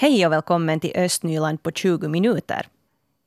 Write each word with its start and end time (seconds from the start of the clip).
Hej 0.00 0.26
och 0.26 0.32
välkommen 0.32 0.80
till 0.80 0.92
Östnyland 0.96 1.62
på 1.62 1.70
20 1.70 2.08
minuter. 2.08 2.66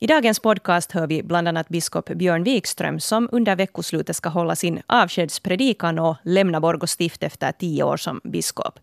I 0.00 0.06
dagens 0.06 0.40
podcast 0.40 0.92
hör 0.92 1.06
vi 1.06 1.22
bland 1.22 1.48
annat 1.48 1.68
biskop 1.68 2.08
Björn 2.08 2.44
Wikström 2.44 3.00
som 3.00 3.28
under 3.32 3.56
veckoslutet 3.56 4.16
ska 4.16 4.28
hålla 4.28 4.56
sin 4.56 4.82
avskedspredikan 4.86 5.98
och 5.98 6.16
lämna 6.22 6.60
Borgå 6.60 6.86
stift 6.86 7.22
efter 7.22 7.52
tio 7.52 7.84
år 7.84 7.96
som 7.96 8.20
biskop. 8.24 8.78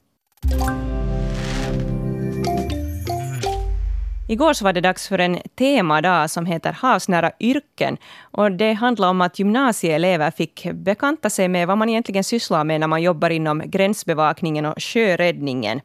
Igår 4.29 4.53
så 4.53 4.65
var 4.65 4.73
det 4.73 4.81
dags 4.81 5.07
för 5.07 5.19
en 5.19 5.39
temadag 5.55 6.29
som 6.29 6.45
heter 6.45 6.71
Havsnära 6.71 7.31
yrken. 7.39 7.97
Och 8.21 8.52
det 8.52 8.73
handlar 8.73 9.09
om 9.09 9.21
att 9.21 9.39
gymnasieelever 9.39 10.31
fick 10.31 10.67
bekanta 10.73 11.30
sig 11.30 11.47
med 11.47 11.67
vad 11.67 11.77
man 11.77 11.89
egentligen 11.89 12.23
sysslar 12.23 12.63
med 12.63 12.80
när 12.80 12.88
man 12.88 13.02
jobbar 13.02 13.30
inom 13.30 13.63
gränsbevakningen 13.66 14.66
och 14.66 14.83
sjöräddningen. 14.83 15.81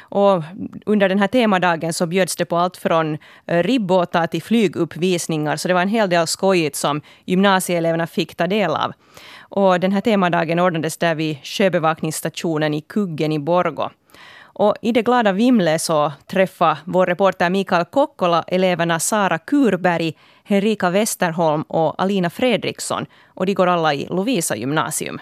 Och 0.00 0.44
under 0.86 1.08
den 1.08 1.18
här 1.18 1.26
temadagen 1.26 1.92
så 1.92 2.06
bjöds 2.06 2.36
det 2.36 2.44
på 2.44 2.56
allt 2.56 2.76
från 2.76 3.18
eh, 3.46 3.62
ribbåtar 3.62 4.26
till 4.26 4.42
flyguppvisningar, 4.42 5.56
så 5.56 5.68
det 5.68 5.74
var 5.74 5.82
en 5.82 5.88
hel 5.88 6.10
del 6.10 6.26
skojigt 6.26 6.76
som 6.76 7.00
gymnasieeleverna 7.24 8.06
fick 8.06 8.34
ta 8.34 8.46
del 8.46 8.70
av. 8.70 8.92
Och 9.40 9.80
den 9.80 9.92
här 9.92 10.00
temadagen 10.00 10.58
ordnades 10.58 10.96
där 10.96 11.14
vid 11.14 11.38
sjöbevakningsstationen 11.42 12.74
i 12.74 12.80
Kuggen 12.80 13.32
i 13.32 13.38
Borgo. 13.38 13.90
Och 14.60 14.74
I 14.82 14.92
det 14.92 15.02
glada 15.02 15.32
vimlet 15.32 15.82
så 15.82 16.12
träffade 16.26 16.76
vår 16.84 17.06
reporter 17.06 17.50
Mikael 17.50 17.84
Kokkola 17.84 18.44
eleverna 18.46 19.00
Sara 19.00 19.38
Kurberg, 19.38 20.16
Henrika 20.44 20.90
Westerholm 20.90 21.62
och 21.62 22.02
Alina 22.02 22.30
Fredriksson. 22.30 23.06
Och 23.26 23.46
de 23.46 23.54
går 23.54 23.66
alla 23.66 23.94
i 23.94 24.06
Lovisa 24.06 24.56
gymnasium. 24.56 25.20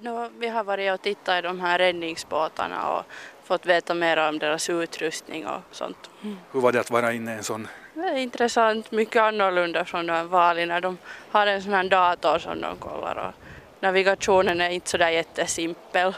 No, 0.00 0.28
vi 0.38 0.48
har 0.48 0.64
varit 0.64 0.92
och 0.92 1.02
tittat 1.02 1.38
i 1.38 1.42
de 1.42 1.60
här 1.60 1.78
räddningsbåtarna 1.78 2.92
och 2.92 3.04
fått 3.44 3.66
veta 3.66 3.94
mer 3.94 4.28
om 4.28 4.38
deras 4.38 4.70
utrustning 4.70 5.46
och 5.46 5.60
sånt. 5.70 6.10
Mm. 6.22 6.36
Hur 6.52 6.60
var 6.60 6.72
det 6.72 6.80
att 6.80 6.90
vara 6.90 7.12
inne 7.12 7.34
i 7.34 7.36
en 7.36 7.44
sån? 7.44 7.68
Det 7.94 8.00
är 8.00 8.16
intressant, 8.16 8.92
mycket 8.92 9.22
annorlunda 9.22 9.84
från 9.84 10.06
de 10.06 10.28
vanliga. 10.28 10.80
De 10.80 10.98
har 11.30 11.46
en 11.46 11.62
sån 11.62 11.72
här 11.72 11.84
dator 11.84 12.38
som 12.38 12.60
de 12.60 12.76
kollar 12.76 13.16
och 13.28 13.34
navigationen 13.80 14.60
är 14.60 14.70
inte 14.70 14.90
sådär 14.90 15.10
jättesimpel. 15.10 16.14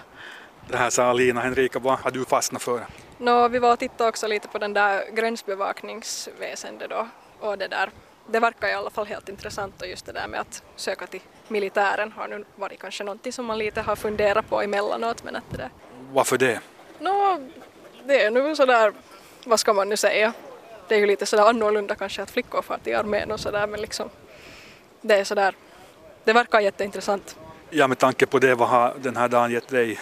Det 0.68 0.76
här 0.76 0.90
sa 0.90 1.04
Alina 1.04 1.40
Henrika, 1.40 1.78
vad 1.78 1.98
har 1.98 2.10
du 2.10 2.24
fastnat 2.24 2.62
för? 2.62 2.86
No, 3.18 3.48
vi 3.48 3.58
var 3.58 3.72
och 3.72 3.78
tittade 3.78 4.08
också 4.08 4.26
lite 4.26 4.48
på 4.48 4.58
den 4.58 4.72
där 4.72 5.04
gränsbevakningsväsendet 5.12 6.90
då 6.90 7.08
och 7.40 7.58
det 7.58 7.68
där 7.68 7.90
det 8.26 8.40
verkar 8.40 8.68
i 8.68 8.72
alla 8.72 8.90
fall 8.90 9.06
helt 9.06 9.28
intressant 9.28 9.82
och 9.82 9.88
just 9.88 10.06
det 10.06 10.12
där 10.12 10.28
med 10.28 10.40
att 10.40 10.62
söka 10.76 11.06
till 11.06 11.20
militären 11.48 12.12
har 12.12 12.28
nu 12.28 12.44
varit 12.56 12.80
kanske 12.80 13.04
någonting 13.04 13.32
som 13.32 13.46
man 13.46 13.58
lite 13.58 13.80
har 13.80 13.96
funderat 13.96 14.48
på 14.48 14.62
emellanåt 14.62 15.24
men 15.24 15.36
att 15.36 15.50
det 15.50 15.56
där. 15.56 15.70
Varför 16.12 16.38
det? 16.38 16.60
Nå, 16.98 17.40
det 18.04 18.24
är 18.24 18.30
nu 18.30 18.56
sådär, 18.56 18.92
vad 19.44 19.60
ska 19.60 19.72
man 19.72 19.88
nu 19.88 19.96
säga, 19.96 20.32
det 20.88 20.94
är 20.94 20.98
ju 20.98 21.06
lite 21.06 21.26
sådär 21.26 21.48
annorlunda 21.48 21.94
kanske 21.94 22.22
att 22.22 22.30
flickor 22.30 22.62
far 22.62 22.78
till 22.84 22.96
armén 22.96 23.30
och 23.30 23.40
sådär 23.40 23.66
men 23.66 23.80
liksom 23.80 24.10
det 25.00 25.14
är 25.14 25.24
sådär, 25.24 25.54
det 26.24 26.32
verkar 26.32 26.60
jätteintressant. 26.60 27.36
Ja, 27.70 27.88
med 27.88 27.98
tanke 27.98 28.26
på 28.26 28.38
det, 28.38 28.54
vad 28.54 28.68
har 28.68 28.94
den 28.96 29.16
här 29.16 29.28
dagen 29.28 29.50
gett 29.50 29.68
dig? 29.68 30.00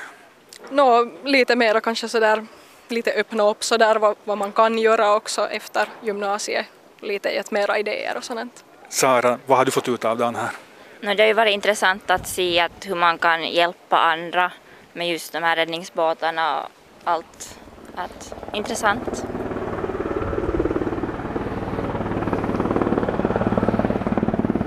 Nå, 0.71 1.11
lite 1.25 1.57
mera 1.57 1.81
kanske 1.81 2.09
sådär, 2.09 2.47
lite 2.89 3.13
öppna 3.13 3.43
upp 3.43 3.65
sådär 3.65 3.97
vad, 3.97 4.17
vad 4.25 4.39
man 4.39 4.53
kan 4.53 4.79
göra 4.79 5.15
också 5.15 5.49
efter 5.49 5.89
gymnasiet, 6.03 6.67
lite 7.01 7.29
gett 7.29 7.51
mera 7.51 7.79
idéer 7.79 8.17
och 8.17 8.25
sånt. 8.25 8.65
Sara, 8.89 9.39
vad 9.47 9.59
har 9.59 9.65
du 9.65 9.71
fått 9.71 9.89
ut 9.89 10.05
av 10.05 10.19
dagen 10.19 10.35
här? 10.35 10.51
No, 11.01 11.15
det 11.15 11.23
har 11.23 11.29
ju 11.29 11.33
varit 11.33 11.55
intressant 11.55 12.11
att 12.11 12.29
se 12.29 12.61
att 12.61 12.87
hur 12.87 12.95
man 12.95 13.19
kan 13.19 13.45
hjälpa 13.45 13.99
andra 13.99 14.53
med 14.93 15.09
just 15.09 15.33
de 15.33 15.43
här 15.43 15.57
räddningsbåtarna 15.57 16.63
och 16.63 16.71
allt. 17.05 17.59
Att, 17.95 18.35
intressant. 18.53 19.25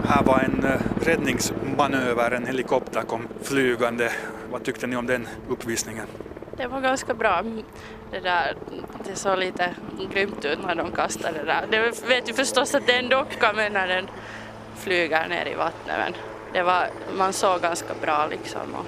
Här 0.04 0.24
var 0.24 0.40
en 0.40 0.64
eh, 0.64 1.06
räddningsmanöver, 1.06 2.32
en 2.32 2.46
helikopter 2.46 3.02
kom 3.02 3.28
flygande. 3.42 4.12
Vad 4.52 4.64
tyckte 4.64 4.88
ni 4.88 4.96
om 4.96 5.06
den 5.06 5.28
uppvisningen? 5.50 6.08
Det 6.58 6.68
var 6.68 6.82
ganska 6.82 7.14
bra. 7.14 7.44
Det, 8.12 8.20
där, 8.20 8.56
det 9.06 9.16
såg 9.16 9.40
lite 9.40 9.76
grymt 10.12 10.46
ut 10.46 10.60
när 10.68 10.76
de 10.76 10.92
kastade 10.92 11.38
det 11.38 11.46
där. 11.46 11.68
Det 11.72 12.08
vet 12.08 12.30
ju 12.30 12.34
förstås 12.34 12.76
att 12.76 12.88
det 12.88 12.94
är 12.94 13.00
en 13.00 13.10
docka 13.10 13.54
men 13.56 13.74
när 13.74 13.88
den 13.88 14.08
flyger 14.76 15.28
ner 15.28 15.46
i 15.46 15.56
vattnet. 15.56 15.96
Men 15.98 16.14
det 16.54 16.64
var, 16.64 16.88
man 17.18 17.34
såg 17.34 17.62
ganska 17.62 17.94
bra 18.02 18.28
liksom. 18.28 18.76
Och 18.76 18.86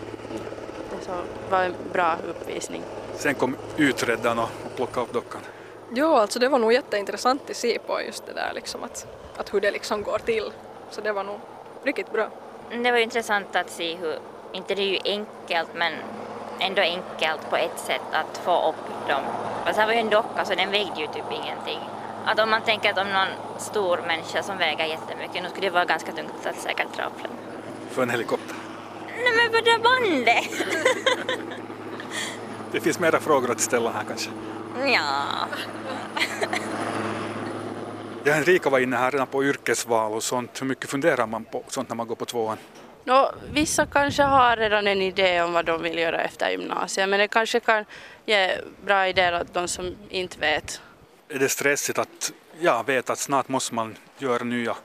det 0.89 1.05
så, 1.05 1.11
var 1.49 1.63
en 1.63 1.73
bra 1.93 2.15
uppvisning. 2.29 2.81
Sen 3.17 3.35
kom 3.35 3.55
utredaren 3.77 4.39
och 4.39 4.49
plockade 4.75 5.01
upp 5.05 5.13
dockan. 5.13 5.41
Jo, 5.93 6.13
alltså 6.13 6.39
det 6.39 6.49
var 6.49 6.59
nog 6.59 6.73
jätteintressant 6.73 7.49
att 7.49 7.55
se 7.55 7.79
på 7.79 8.01
just 8.01 8.25
det 8.25 8.33
där 8.33 8.51
liksom 8.55 8.83
att, 8.83 9.07
att 9.37 9.53
hur 9.53 9.61
det 9.61 9.71
liksom 9.71 10.03
går 10.03 10.19
till. 10.19 10.51
Så 10.91 11.01
det 11.01 11.11
var 11.11 11.23
nog 11.23 11.39
riktigt 11.83 12.11
bra. 12.11 12.29
Det 12.83 12.91
var 12.91 12.97
intressant 12.97 13.55
att 13.55 13.69
se 13.69 13.95
hur, 13.95 14.19
inte 14.53 14.75
det 14.75 14.81
är 14.81 14.91
ju 14.91 14.99
enkelt 15.05 15.69
men 15.75 15.93
ändå 16.59 16.81
enkelt 16.81 17.49
på 17.49 17.55
ett 17.55 17.79
sätt 17.79 18.01
att 18.11 18.37
få 18.37 18.69
upp 18.69 19.07
dem. 19.07 19.21
Och 19.67 19.75
så 19.75 19.79
här 19.79 19.87
var 19.87 19.93
ju 19.93 19.99
en 19.99 20.09
docka 20.09 20.45
så 20.45 20.55
den 20.55 20.71
vägde 20.71 21.01
ju 21.01 21.07
typ 21.07 21.31
ingenting. 21.31 21.79
Att 22.25 22.39
om 22.39 22.49
man 22.49 22.61
tänker 22.61 22.91
att 22.91 22.97
om 22.97 23.07
någon 23.07 23.59
stor 23.59 23.99
människa 24.07 24.43
som 24.43 24.57
väger 24.57 24.85
jättemycket, 24.85 25.43
nu 25.43 25.49
skulle 25.49 25.67
det 25.67 25.73
vara 25.73 25.85
ganska 25.85 26.11
tungt 26.11 26.45
att 26.45 26.59
säkert 26.59 26.97
dra 26.97 27.03
upp 27.03 27.21
den. 27.21 27.31
För 27.89 28.03
en 28.03 28.09
helikopter? 28.09 28.55
Nej 29.07 29.33
men 29.37 29.51
vad 29.51 29.65
det 29.65 29.79
bandet! 29.83 30.67
det 32.77 32.81
finns 32.81 32.99
mera 32.99 33.19
frågor 33.19 33.51
att 33.51 33.59
ställa 33.59 33.91
här 33.91 34.03
kanske? 34.07 34.29
Ja. 34.85 35.47
ja, 38.23 38.33
Henrika 38.33 38.69
var 38.69 38.79
inne 38.79 38.97
här 38.97 39.11
redan 39.11 39.27
på 39.27 39.43
yrkesval 39.43 40.13
och 40.13 40.23
sånt. 40.23 40.61
Hur 40.61 40.67
mycket 40.67 40.89
funderar 40.89 41.27
man 41.27 41.45
på 41.45 41.63
sånt 41.67 41.89
när 41.89 41.95
man 41.95 42.07
går 42.07 42.15
på 42.15 42.25
tvåan? 42.25 42.57
No, 43.03 43.31
vissa 43.51 43.85
kanske 43.85 44.23
har 44.23 44.57
redan 44.57 44.87
en 44.87 45.01
idé 45.01 45.41
om 45.41 45.53
vad 45.53 45.65
de 45.65 45.81
vill 45.81 45.97
göra 45.97 46.21
efter 46.21 46.49
gymnasiet 46.49 47.09
men 47.09 47.19
det 47.19 47.27
kanske 47.27 47.59
kan 47.59 47.85
ge 48.25 48.57
bra 48.85 49.07
idéer 49.07 49.41
åt 49.41 49.53
de 49.53 49.67
som 49.67 49.95
inte 50.09 50.39
vet. 50.39 50.81
Är 51.29 51.39
det 51.39 51.49
stressigt 51.49 51.99
att 51.99 52.31
ja, 52.59 52.83
veta 52.83 53.13
att 53.13 53.19
snart 53.19 53.49
måste 53.49 53.75
man 53.75 53.97
göra 54.17 54.43
nya 54.43 54.75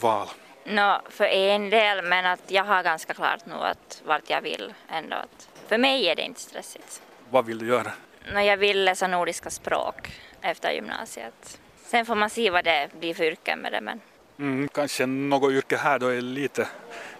val? 0.00 0.28
No, 0.64 1.00
för 1.10 1.24
en 1.24 1.70
del, 1.70 2.04
men 2.04 2.26
att 2.26 2.42
jag 2.46 2.64
har 2.64 2.82
ganska 2.82 3.14
klart 3.14 3.46
nu 3.46 3.54
att 3.54 4.02
vart 4.06 4.30
jag 4.30 4.40
vill 4.40 4.74
ändå. 4.88 5.16
Att 5.16 5.48
för 5.68 5.78
mig 5.78 6.08
är 6.08 6.16
det 6.16 6.22
inte 6.22 6.40
stressigt. 6.40 7.02
Vad 7.30 7.46
vill 7.46 7.58
du 7.58 7.66
göra? 7.66 7.92
Jag 8.34 8.56
vill 8.56 8.84
läsa 8.84 9.06
nordiska 9.06 9.50
språk 9.50 10.12
efter 10.40 10.72
gymnasiet. 10.72 11.60
Sen 11.86 12.06
får 12.06 12.14
man 12.14 12.30
se 12.30 12.50
vad 12.50 12.64
det 12.64 12.88
blir 13.00 13.14
för 13.14 13.24
yrke 13.24 13.56
med 13.56 13.72
det. 13.72 13.80
Men... 13.80 14.00
Mm, 14.38 14.68
kanske 14.68 15.06
något 15.06 15.52
yrke 15.52 15.76
här 15.76 15.98
då 15.98 16.06
är 16.06 16.20
lite 16.20 16.68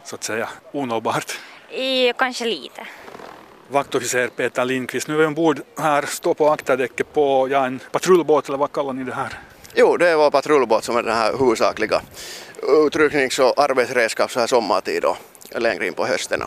så 0.04 0.15
att 0.15 0.25
säga 0.25 0.48
onåbart? 0.72 1.38
I, 1.71 2.12
kanske 2.12 2.44
lite. 2.44 2.87
Vaktofficer 3.69 4.28
Peter 4.28 4.65
Lindqvist, 4.65 5.09
nu 5.09 5.15
är 5.15 5.19
vi 5.19 5.26
ombord 5.26 5.60
här, 5.78 6.03
står 6.03 6.34
på 6.34 6.48
akterdäcket 6.48 7.12
på 7.12 7.48
ja, 7.50 7.66
en 7.66 7.81
patrullbåt 7.92 8.48
eller 8.48 8.59
vad 8.59 8.72
kallar 8.72 8.92
ni 8.92 9.04
det 9.04 9.15
här? 9.15 9.38
Jo, 9.75 9.97
det 9.97 10.09
är 10.09 10.16
vår 10.16 10.31
patrullbåt 10.31 10.84
som 10.84 10.97
är 10.97 11.03
den 11.03 11.16
här 11.16 11.32
huvudsakliga 11.38 12.03
utrycknings 12.87 13.38
och 13.38 13.59
arbetsredskap 13.62 14.31
så 14.31 14.41
här 14.41 14.47
sommartid 14.47 15.04
och 15.04 15.16
längre 15.56 15.87
in 15.87 15.94
på 15.94 16.06
hösten. 16.06 16.43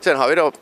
Sen 0.00 0.16
har 0.16 0.28
vi 0.28 0.34
då 0.34 0.52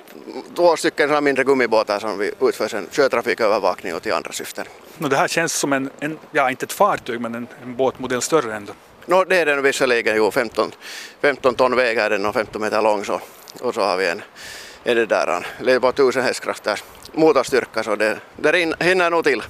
två 0.56 0.76
stycken 0.76 1.24
mindre 1.24 1.44
gummibåtar 1.44 1.98
som 1.98 2.18
vi 2.18 2.32
utför 2.40 2.68
sen 2.68 2.86
sjötrafikövervakning 2.90 3.94
och 3.94 4.02
till 4.02 4.12
andra 4.12 4.32
syften. 4.32 4.64
No, 4.98 5.08
det 5.08 5.16
här 5.16 5.28
känns 5.28 5.52
som 5.52 5.72
en, 5.72 5.90
en, 6.00 6.18
ja 6.32 6.50
inte 6.50 6.64
ett 6.64 6.72
fartyg 6.72 7.20
men 7.20 7.34
en, 7.34 7.46
en 7.62 7.76
båtmodell 7.76 8.22
större 8.22 8.56
ändå. 8.56 8.72
No, 9.06 9.24
det 9.24 9.36
är 9.36 9.46
den 9.46 9.62
visserligen, 9.62 10.16
jo 10.16 10.30
15, 10.30 10.72
15 11.20 11.54
ton 11.54 11.76
väger 11.76 12.10
den 12.10 12.26
och 12.26 12.34
15 12.34 12.62
meter 12.62 12.82
lång 12.82 13.04
så, 13.04 13.20
och 13.60 13.74
så 13.74 13.80
har 13.80 13.96
vi 13.96 14.08
en, 14.08 14.22
en 14.84 14.96
det 14.96 15.06
där, 15.06 15.46
det 15.64 15.72
är 15.72 15.80
på 15.80 15.88
1000 15.88 16.22
hästkrafter 16.22 16.80
motorstyrka 17.12 17.82
så 17.82 17.96
det, 17.96 18.18
det 18.36 18.76
hinner 18.80 19.10
nog 19.10 19.24
till. 19.24 19.42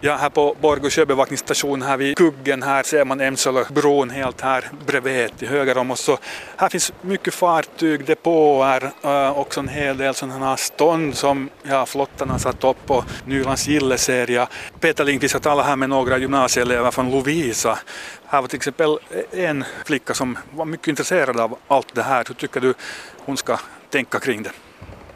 Ja, 0.00 0.16
här 0.16 0.30
på 0.30 0.56
Borgå 0.60 0.90
sjöbevakningsstation 0.90 1.82
här 1.82 1.96
vid 1.96 2.16
kuggen 2.16 2.62
här 2.62 2.82
ser 2.82 3.04
man 3.04 3.20
Emsölöbron 3.20 4.10
helt 4.10 4.40
här 4.40 4.70
bredvid 4.86 5.38
till 5.38 5.48
höger 5.48 5.78
om 5.78 5.90
oss. 5.90 6.00
Så 6.00 6.18
här 6.56 6.68
finns 6.68 6.92
mycket 7.00 7.34
fartyg, 7.34 8.04
depåer, 8.04 8.92
äh, 9.02 9.38
också 9.38 9.60
en 9.60 9.68
hel 9.68 9.96
del 9.96 10.14
sådana 10.14 10.46
här 10.46 10.56
stånd 10.56 11.14
som 11.14 11.50
ja, 11.62 11.86
flottan 11.86 12.30
har 12.30 12.38
satt 12.38 12.64
upp 12.64 12.86
på 12.86 13.04
Nylands 13.24 13.68
gilleserie. 13.68 14.46
Peter 14.80 15.04
Lindqvist 15.04 15.34
har 15.34 15.40
talat 15.40 15.66
här 15.66 15.76
med 15.76 15.88
några 15.88 16.18
gymnasieelever 16.18 16.90
från 16.90 17.10
Lovisa. 17.10 17.78
Här 18.26 18.40
var 18.40 18.48
till 18.48 18.56
exempel 18.56 18.98
en 19.30 19.64
flicka 19.84 20.14
som 20.14 20.38
var 20.50 20.64
mycket 20.64 20.88
intresserad 20.88 21.40
av 21.40 21.58
allt 21.68 21.94
det 21.94 22.02
här. 22.02 22.24
Hur 22.28 22.34
tycker 22.34 22.60
du 22.60 22.74
hon 23.24 23.36
ska 23.36 23.58
tänka 23.90 24.18
kring 24.20 24.42
det? 24.42 24.50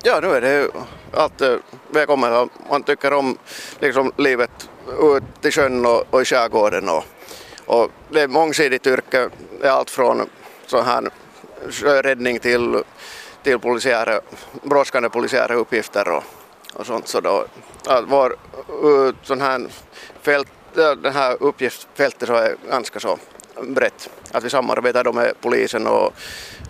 Ja, 0.02 0.20
nu 0.20 0.28
är 0.28 0.40
det 0.40 0.70
allt 1.12 1.42
välkommet. 1.90 2.50
Man 2.70 2.82
tycker 2.82 3.12
om 3.12 3.38
liksom, 3.80 4.12
livet 4.16 4.68
ut 5.00 5.44
i 5.44 5.50
sjön 5.50 5.86
och, 5.86 6.04
och 6.10 6.22
i 6.22 6.24
skärgården. 6.24 6.88
Och, 6.88 7.04
och 7.66 7.90
det 8.10 8.20
är 8.20 8.28
mångsidigt 8.28 8.86
yrke. 8.86 9.28
Det 9.60 9.66
är 9.66 9.70
allt 9.70 9.90
från 9.90 10.28
sån 10.66 10.84
här 10.84 11.08
sjöräddning 11.70 12.38
till, 12.38 12.82
till 13.42 13.58
polisiära, 13.58 14.20
brådskande 14.62 15.08
polisiära 15.08 15.54
uppgifter 15.54 16.08
och, 16.08 16.24
och 16.74 16.86
sånt. 16.86 17.08
Så 17.08 17.20
då, 17.20 17.46
vår 18.06 18.36
sån 19.22 19.40
här 19.40 19.66
fält 20.22 20.48
det 20.74 21.10
här 21.10 21.36
uppgiftsfältet 21.40 22.28
så 22.28 22.34
är 22.34 22.56
ganska 22.70 23.00
så 23.00 23.18
brett. 23.66 24.10
Att 24.32 24.44
vi 24.44 24.50
samarbetar 24.50 25.04
då 25.04 25.12
med 25.12 25.32
polisen 25.40 25.86
och, 25.86 26.12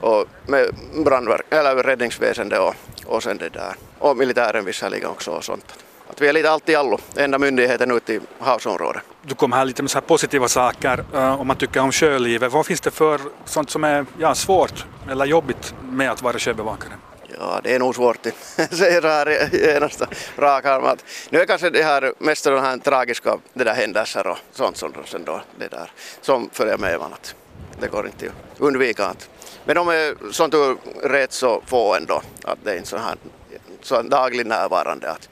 och 0.00 0.25
med 0.46 0.66
brandverk, 1.04 1.46
eller 1.50 1.75
räddningsväsendet 1.82 2.58
och, 2.58 2.75
och 3.06 3.22
sen 3.22 3.38
det 3.38 3.48
där. 3.48 3.75
Och 3.98 4.16
militären 4.16 4.64
visserligen 4.64 5.08
också 5.08 5.31
och 5.31 5.44
sånt. 5.44 5.75
Att 6.10 6.20
vi 6.20 6.28
är 6.28 6.32
lite 6.32 6.50
allt 6.50 6.69
i 6.69 6.75
allo, 6.75 6.98
enda 7.16 7.38
myndigheten 7.38 7.90
ute 7.90 8.14
i 8.14 8.20
havsområdet. 8.38 9.02
Du 9.22 9.34
kom 9.34 9.52
här 9.52 9.64
lite 9.64 9.82
med 9.82 9.90
så 9.90 9.98
här 9.98 10.06
positiva 10.06 10.48
saker 10.48 11.04
eh, 11.14 11.40
om 11.40 11.46
man 11.46 11.56
tycker 11.56 11.81
om 11.81 11.92
sjölivet. 11.92 12.52
Vad 12.52 12.66
finns 12.66 12.81
det 12.81 12.90
för 12.90 13.20
sånt 13.44 13.70
som 13.70 13.84
är 13.84 14.06
ja, 14.19 14.34
svårt 14.34 14.87
eller 15.10 15.25
jobbigt 15.25 15.75
med 15.90 16.10
att 16.10 16.22
vara 16.22 16.38
sjöbevakare? 16.38 16.92
Ja, 17.42 17.60
det 17.62 17.75
är 17.75 17.78
nog 17.78 17.94
svårt 17.94 18.26
att 18.26 18.75
säga 18.75 19.00
så 19.00 19.08
här 19.08 19.48
genast 19.52 20.02
rak 20.37 20.64
arm. 20.64 20.96
Nu 21.31 21.40
är 21.40 21.46
kanske 21.46 21.70
det 21.70 21.82
här 21.82 22.12
mest 22.19 22.44
de 22.44 22.60
här 22.60 22.78
tragiska 22.78 23.38
det 23.52 23.64
där 23.64 23.75
händelser 23.75 24.26
och 24.26 24.38
sånt 24.52 24.76
som, 24.76 24.92
sen 25.06 25.25
då, 25.25 25.40
det 25.58 25.69
där, 25.69 25.92
som 26.20 26.50
följer 26.52 26.78
med 26.78 26.98
man. 26.98 27.12
Att 27.12 27.34
det 27.81 27.88
går 27.88 28.06
inte 28.06 28.26
att 28.26 28.60
undvika. 28.60 29.06
Att. 29.06 29.28
Men 29.64 29.76
de 29.76 29.88
är 29.88 30.32
sånt 30.32 30.54
rätt 31.02 31.32
så 31.32 31.62
få 31.66 31.94
ändå, 31.94 32.22
att 32.44 32.58
det 32.64 32.72
är 32.72 32.76
inte 32.76 32.88
så 32.88 32.96
här 32.96 33.12
ah, 33.12 33.56
så 33.82 34.02
daglig 34.02 34.46
närvarande. 34.46 35.10
Att, 35.10 35.28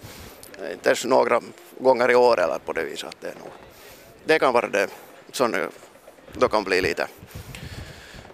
inte 0.72 0.88
ens 0.88 1.04
några 1.04 1.40
gånger 1.78 2.10
i 2.10 2.14
år 2.14 2.40
eller 2.40 2.58
på 2.58 2.72
det 2.72 2.84
viset. 2.84 3.08
Att 3.08 3.20
det, 3.20 3.28
är 3.28 3.34
nog, 3.34 3.52
det 4.24 4.38
kan 4.38 4.52
vara 4.52 4.68
det 4.68 4.88
som 5.32 5.54
då 6.32 6.48
kan 6.48 6.64
bli 6.64 6.80
lite 6.80 7.06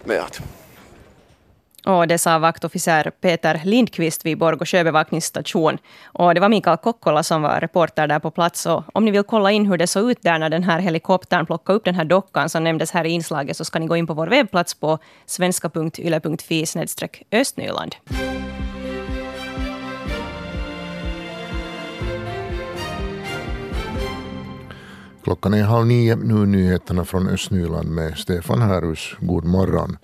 med 0.05 0.21
att 0.21 0.41
och 1.87 2.09
det 2.09 2.19
sa 2.19 2.39
vaktofficer 2.39 3.11
Peter 3.21 3.61
Lindqvist 3.65 4.27
vid 4.27 4.39
Borgå 4.39 4.65
sjöbevakningsstation. 4.65 5.79
Och 6.05 6.35
det 6.35 6.41
var 6.41 6.49
Mikael 6.49 6.77
Kokkola 6.77 7.23
som 7.23 7.43
var 7.43 7.61
reporter 7.61 8.07
där 8.07 8.19
på 8.19 8.31
plats. 8.31 8.67
Och 8.67 8.85
om 8.93 9.05
ni 9.05 9.11
vill 9.11 9.23
kolla 9.23 9.51
in 9.51 9.67
hur 9.67 9.79
det 9.79 9.87
såg 9.87 10.11
ut 10.11 10.23
där 10.23 10.39
när 10.39 10.51
den 10.51 10.63
här 10.63 10.79
helikoptern 10.79 11.47
plockade 11.47 11.77
upp 11.77 11.85
den 11.85 11.95
här 11.95 12.05
dockan 12.05 12.49
som 12.49 12.65
nämndes 12.65 12.91
här 12.91 13.05
i 13.05 13.11
inslaget 13.11 13.57
så 13.57 13.65
ska 13.65 13.79
ni 13.79 13.87
gå 13.87 13.97
in 13.97 14.07
på 14.07 14.15
vår 14.15 14.27
webbplats 14.27 14.75
på 14.75 14.99
svenska.yle.fi 15.27 16.65
östnyland. 17.33 17.95
Klockan 25.25 25.55
är 25.55 25.63
halv 25.63 25.87
nio, 25.87 26.17
nu 26.17 26.47
nyheterna 26.47 27.05
från 27.05 27.29
Östnyland 27.29 27.89
med 27.89 28.19
Stefan 28.19 28.63
Härus. 28.63 29.17
God 29.21 29.45
morgon. 29.45 29.97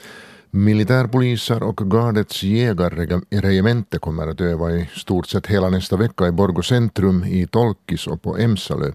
Militärpoliser 0.52 1.62
och 1.62 1.90
gardets 1.90 2.42
jägarregemente 2.42 3.98
kommer 3.98 4.26
att 4.26 4.40
öva 4.40 4.70
i 4.70 4.90
stort 4.94 5.26
sett 5.26 5.46
hela 5.46 5.68
nästa 5.68 5.96
vecka 5.96 6.26
i 6.26 6.32
Borgå 6.32 6.62
centrum, 6.62 7.24
i 7.24 7.46
Tolkis 7.46 8.06
och 8.06 8.22
på 8.22 8.38
Emsalö. 8.38 8.92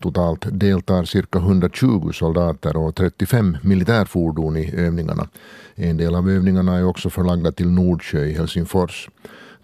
Totalt 0.00 0.46
deltar 0.50 1.04
cirka 1.04 1.38
120 1.38 2.10
soldater 2.12 2.76
och 2.76 2.94
35 2.94 3.56
militärfordon 3.62 4.56
i 4.56 4.74
övningarna. 4.76 5.28
En 5.74 5.96
del 5.96 6.14
av 6.14 6.30
övningarna 6.30 6.76
är 6.76 6.84
också 6.84 7.10
förlagda 7.10 7.52
till 7.52 7.70
Nordsjö 7.70 8.24
i 8.24 8.32
Helsingfors. 8.32 9.08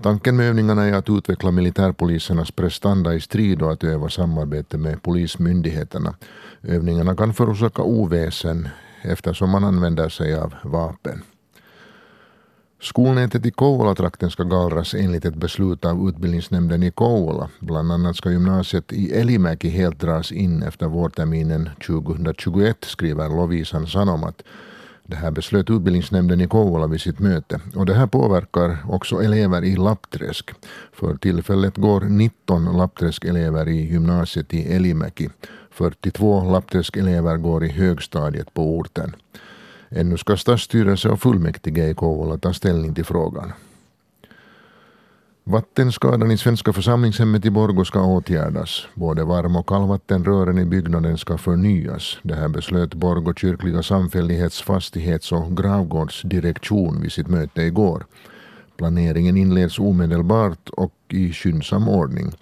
Tanken 0.02 0.36
med 0.36 0.48
övningarna 0.48 0.84
är 0.84 0.92
att 0.92 1.10
utveckla 1.10 1.50
militärpolisernas 1.50 2.50
prestanda 2.50 3.14
i 3.14 3.20
strid 3.20 3.62
och 3.62 3.72
att 3.72 3.84
öva 3.84 4.08
samarbete 4.08 4.78
med 4.78 5.02
polismyndigheterna. 5.02 6.14
Övningarna 6.62 7.16
kan 7.16 7.34
förorsaka 7.34 7.82
oväsen 7.82 8.68
eftersom 9.02 9.50
man 9.50 9.64
använder 9.64 10.08
sig 10.08 10.34
av 10.34 10.54
vapen. 10.62 11.22
Skolnätet 12.84 13.46
i 13.46 13.50
Kouvola-trakten 13.50 14.30
ska 14.30 14.42
gallras 14.42 14.94
enligt 14.94 15.24
ett 15.24 15.34
beslut 15.34 15.84
av 15.84 16.08
utbildningsnämnden 16.08 16.82
i 16.82 16.90
Kouvola. 16.90 17.48
Bland 17.60 17.92
annat 17.92 18.16
ska 18.16 18.30
gymnasiet 18.30 18.92
i 18.92 19.12
Elimäki 19.12 19.68
helt 19.68 20.00
dras 20.00 20.32
in 20.32 20.62
efter 20.62 20.86
vårterminen 20.86 21.70
2021, 21.86 22.84
skriver 22.84 23.28
Lovisan 23.28 23.86
Sanomat. 23.86 24.42
Det 25.02 25.16
här 25.16 25.30
beslöt 25.30 25.70
utbildningsnämnden 25.70 26.40
i 26.40 26.48
Kouvola 26.48 26.86
vid 26.86 27.00
sitt 27.00 27.18
möte. 27.18 27.60
Och 27.74 27.86
det 27.86 27.94
här 27.94 28.06
påverkar 28.06 28.78
också 28.88 29.22
elever 29.22 29.64
i 29.64 29.76
Lappträsk. 29.76 30.50
För 30.92 31.14
tillfället 31.16 31.76
går 31.76 32.00
19 32.00 32.76
Lappträsk-elever 32.76 33.68
i 33.68 33.92
gymnasiet 33.92 34.54
i 34.54 34.74
Elimäki. 34.74 35.28
42 35.70 36.50
Lappträsk-elever 36.52 37.36
går 37.36 37.64
i 37.64 37.68
högstadiet 37.68 38.54
på 38.54 38.76
orten. 38.76 39.16
Ännu 39.96 40.16
ska 40.16 40.36
stadsstyrelse 40.36 41.08
och 41.08 41.20
fullmäktige 41.20 41.90
i 41.90 41.94
Kouvola 41.94 42.38
ta 42.38 42.52
ställning 42.52 42.94
till 42.94 43.04
frågan. 43.04 43.52
Vattenskadan 45.44 46.30
i 46.30 46.38
Svenska 46.38 46.72
församlingshemmet 46.72 47.44
i 47.44 47.50
Borgå 47.50 47.84
ska 47.84 48.02
åtgärdas. 48.04 48.86
Både 48.94 49.24
varm 49.24 49.56
och 49.56 49.68
kallvattenrören 49.68 50.58
i 50.58 50.64
byggnaden 50.64 51.18
ska 51.18 51.38
förnyas. 51.38 52.18
Det 52.22 52.34
här 52.34 52.48
beslöt 52.48 52.94
Borgå 52.94 53.34
kyrkliga 53.34 53.82
samfällighets 53.82 54.62
fastighets 54.62 55.32
och 55.32 55.56
gravgårdsdirektion 55.56 57.00
vid 57.00 57.12
sitt 57.12 57.28
möte 57.28 57.62
igår. 57.62 58.06
Planeringen 58.76 59.36
inleds 59.36 59.78
omedelbart 59.78 60.68
och 60.68 60.94
i 61.08 61.32
skyndsam 61.32 61.88
ordning. 61.88 62.32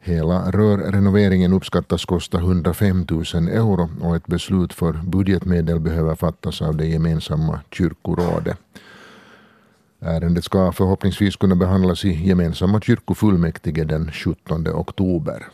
Hela 0.00 0.50
rörrenoveringen 0.50 1.52
uppskattas 1.52 2.04
kosta 2.04 2.38
105 2.38 3.06
000 3.10 3.22
euro 3.48 3.90
och 4.00 4.16
ett 4.16 4.26
beslut 4.26 4.72
för 4.72 4.92
budgetmedel 4.92 5.80
behöver 5.80 6.14
fattas 6.14 6.62
av 6.62 6.76
det 6.76 6.86
gemensamma 6.86 7.60
kyrkorådet. 7.70 8.58
Ärendet 10.00 10.44
ska 10.44 10.72
förhoppningsvis 10.72 11.36
kunna 11.36 11.54
behandlas 11.54 12.04
i 12.04 12.28
gemensamma 12.28 12.80
kyrkofullmäktige 12.80 13.84
den 13.84 14.12
17 14.12 14.68
oktober. 14.68 15.46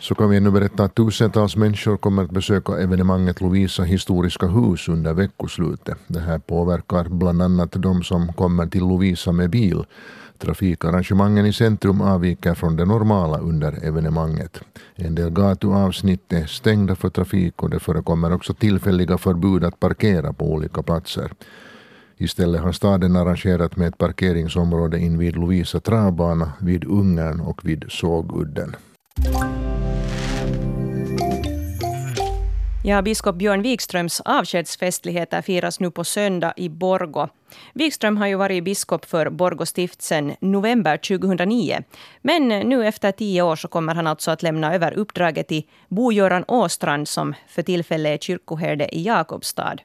Så 0.00 0.14
kan 0.14 0.30
vi 0.30 0.36
ännu 0.36 0.50
berätta 0.50 0.84
att 0.84 0.94
tusentals 0.94 1.56
människor 1.56 1.96
kommer 1.96 2.22
att 2.22 2.30
besöka 2.30 2.78
evenemanget 2.78 3.40
Lovisa 3.40 3.82
historiska 3.82 4.46
hus 4.46 4.88
under 4.88 5.14
veckoslutet. 5.14 5.98
Det 6.06 6.20
här 6.20 6.38
påverkar 6.38 7.04
bland 7.04 7.42
annat 7.42 7.72
de 7.72 8.02
som 8.02 8.32
kommer 8.32 8.66
till 8.66 8.80
Lovisa 8.80 9.32
med 9.32 9.50
bil 9.50 9.84
Trafikarrangemangen 10.38 11.46
i 11.46 11.52
centrum 11.52 12.00
avviker 12.00 12.54
från 12.54 12.76
det 12.76 12.84
normala 12.84 13.38
under 13.38 13.84
evenemanget. 13.84 14.60
En 14.94 15.14
del 15.14 15.30
gatuavsnitt 15.30 16.32
är 16.32 16.46
stängda 16.46 16.94
för 16.94 17.08
trafik 17.08 17.62
och 17.62 17.70
det 17.70 17.80
förekommer 17.80 18.32
också 18.32 18.54
tillfälliga 18.54 19.18
förbud 19.18 19.64
att 19.64 19.80
parkera 19.80 20.32
på 20.32 20.52
olika 20.52 20.82
platser. 20.82 21.32
Istället 22.16 22.60
har 22.60 22.72
staden 22.72 23.16
arrangerat 23.16 23.76
med 23.76 23.88
ett 23.88 23.98
parkeringsområde 23.98 24.98
invid 24.98 25.36
Lovisa 25.36 25.80
travbana, 25.80 26.52
vid 26.60 26.84
Ungern 26.84 27.40
och 27.40 27.68
vid 27.68 27.84
Sågudden. 27.88 28.76
Ja, 32.84 33.02
biskop 33.02 33.36
Björn 33.36 33.62
Wikströms 33.62 34.20
avskedsfestligheter 34.20 35.42
firas 35.42 35.80
nu 35.80 35.90
på 35.90 36.04
söndag 36.04 36.52
i 36.56 36.68
Borgo. 36.68 37.28
Wikström 37.74 38.16
har 38.16 38.26
ju 38.26 38.34
varit 38.34 38.64
biskop 38.64 39.04
för 39.04 39.30
Borgå 39.30 39.66
stift 39.66 40.02
sedan 40.02 40.34
november 40.40 40.96
2009. 40.96 41.82
Men 42.22 42.48
nu 42.48 42.86
efter 42.86 43.12
tio 43.12 43.42
år 43.42 43.56
så 43.56 43.68
kommer 43.68 43.94
han 43.94 44.06
alltså 44.06 44.30
att 44.30 44.42
lämna 44.42 44.74
över 44.74 44.92
uppdraget 44.92 45.48
till 45.48 45.62
Bo-Göran 45.88 46.44
Åstrand 46.48 47.08
som 47.08 47.34
för 47.48 47.62
tillfället 47.62 48.14
är 48.14 48.18
kyrkoherde 48.18 48.94
i 48.94 49.02
Jakobstad. 49.02 49.76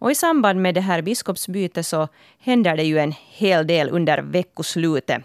Och 0.00 0.10
I 0.10 0.14
samband 0.14 0.62
med 0.62 0.74
det 0.74 0.80
här 0.80 1.02
biskopsbytet 1.02 1.86
så 1.86 2.08
händer 2.38 2.76
det 2.76 2.82
ju 2.82 2.98
en 2.98 3.14
hel 3.28 3.66
del 3.66 3.90
under 3.90 4.18
veckoslutet. 4.18 5.22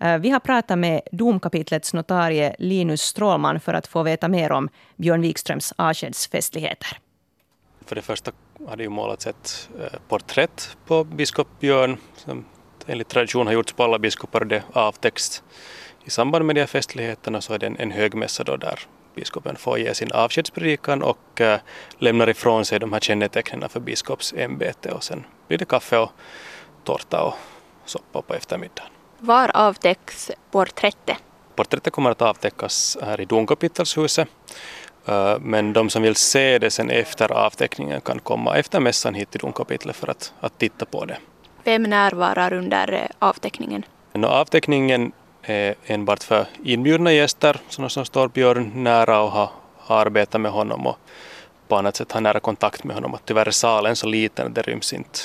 Eh, 0.00 0.18
vi 0.18 0.30
har 0.30 0.40
pratat 0.40 0.78
med 0.78 1.00
domkapitlets 1.12 1.94
notarie 1.94 2.56
Linus 2.58 3.02
Strålman 3.02 3.60
för 3.60 3.74
att 3.74 3.86
få 3.86 4.02
veta 4.02 4.28
mer 4.28 4.52
om 4.52 4.68
Björn 4.96 5.20
Wikströms 5.20 5.72
avskedsfestligheter. 5.76 6.98
För 7.86 7.94
det 7.94 8.02
första 8.02 8.32
hade 8.68 8.82
ju 8.82 8.88
målats 8.88 9.26
ett 9.26 9.68
eh, 9.80 9.98
porträtt 10.08 10.76
på 10.86 11.04
biskop 11.04 11.48
Björn 11.60 11.98
som 12.16 12.44
enligt 12.86 13.08
tradition 13.08 13.46
har 13.46 13.54
gjorts 13.54 13.72
på 13.72 13.84
alla 13.84 13.98
biskopar. 13.98 14.44
Det 14.44 14.62
avtäcks 14.72 15.42
i 16.04 16.10
samband 16.10 16.44
med 16.44 16.56
de 16.56 16.60
här 16.60 16.66
festligheterna 16.66 17.40
så 17.40 17.54
är 17.54 17.58
det 17.58 17.66
en, 17.66 17.76
en 17.76 17.90
högmässa 17.90 18.44
då 18.44 18.56
där 18.56 18.80
biskopen 19.14 19.56
får 19.56 19.78
ge 19.78 19.94
sin 19.94 20.12
avskedspredikan 20.12 21.02
och 21.02 21.40
äh, 21.40 21.60
lämnar 21.98 22.28
ifrån 22.28 22.64
sig 22.64 22.78
de 22.78 22.92
här 22.92 23.00
kännetecknen 23.00 23.68
för 23.68 23.80
biskopsämbetet 23.80 24.92
och 24.92 25.04
sen 25.04 25.24
blir 25.48 25.58
det 25.58 25.64
kaffe 25.64 25.98
och 25.98 26.12
tårta 26.84 27.22
och 27.22 27.34
soppa 27.84 28.22
på 28.22 28.34
eftermiddagen. 28.34 28.90
Var 29.18 29.50
avtäcks 29.54 30.30
porträttet? 30.50 31.16
Porträttet 31.56 31.92
kommer 31.92 32.10
att 32.10 32.22
avtäckas 32.22 32.98
här 33.02 33.20
i 33.20 33.24
domkapitelshuset 33.24 34.28
men 35.40 35.72
de 35.72 35.90
som 35.90 36.02
vill 36.02 36.16
se 36.16 36.58
det 36.58 36.70
sen 36.70 36.90
efter 36.90 37.32
avteckningen 37.32 38.00
kan 38.00 38.18
komma 38.18 38.56
efter 38.56 38.80
mässan 38.80 39.14
hit 39.14 39.30
till 39.30 39.40
domkapitlet 39.40 39.96
för 39.96 40.10
att, 40.10 40.32
att 40.40 40.58
titta 40.58 40.84
på 40.84 41.04
det. 41.04 41.16
Vem 41.64 41.82
närvarar 41.82 42.52
under 42.52 42.92
äh, 42.92 43.00
avteckningen? 43.18 43.84
avteckningen 44.24 45.12
är 45.42 45.74
enbart 45.86 46.22
för 46.22 46.46
inbjudna 46.64 47.12
gäster, 47.12 47.56
sådana 47.68 47.88
som 47.88 48.04
står 48.04 48.28
Björn 48.28 48.70
nära 48.74 49.20
och 49.20 49.30
har, 49.30 49.50
har 49.76 50.00
arbetat 50.06 50.40
med 50.40 50.52
honom 50.52 50.86
och 50.86 50.98
på 51.68 51.76
annat 51.76 51.96
sätt 51.96 52.12
har 52.12 52.20
nära 52.20 52.40
kontakt 52.40 52.84
med 52.84 52.96
honom. 52.96 53.14
Att 53.14 53.24
tyvärr 53.24 53.46
är 53.46 53.50
salen 53.50 53.96
så 53.96 54.06
liten 54.06 54.46
att 54.46 54.54
det 54.54 54.62
ryms 54.62 54.92
inte 54.92 55.18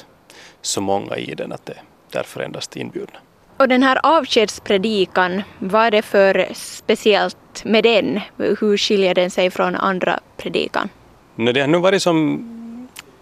så 0.62 0.82
många 0.82 1.16
i 1.16 1.36
den 1.36 1.52
att 1.52 1.66
det 1.66 1.74
är 1.74 1.84
därför 2.12 2.42
endast 2.42 2.78
inbjudna. 2.78 3.20
Och 3.60 3.68
den 3.68 3.84
här 3.84 4.00
avskedspredikan, 4.04 5.44
vad 5.60 5.86
är 5.86 5.92
det 5.92 6.02
för 6.02 6.48
speciellt 6.54 7.64
med 7.64 7.84
den? 7.84 8.20
Hur 8.38 8.78
skiljer 8.78 9.16
den 9.16 9.32
sig 9.32 9.52
från 9.52 9.76
andra 9.76 10.20
predikan? 10.38 10.90
No, 11.36 11.52
det 11.52 11.62
har 11.62 11.68
nu 11.68 11.78
varit 11.78 12.02
som 12.02 12.46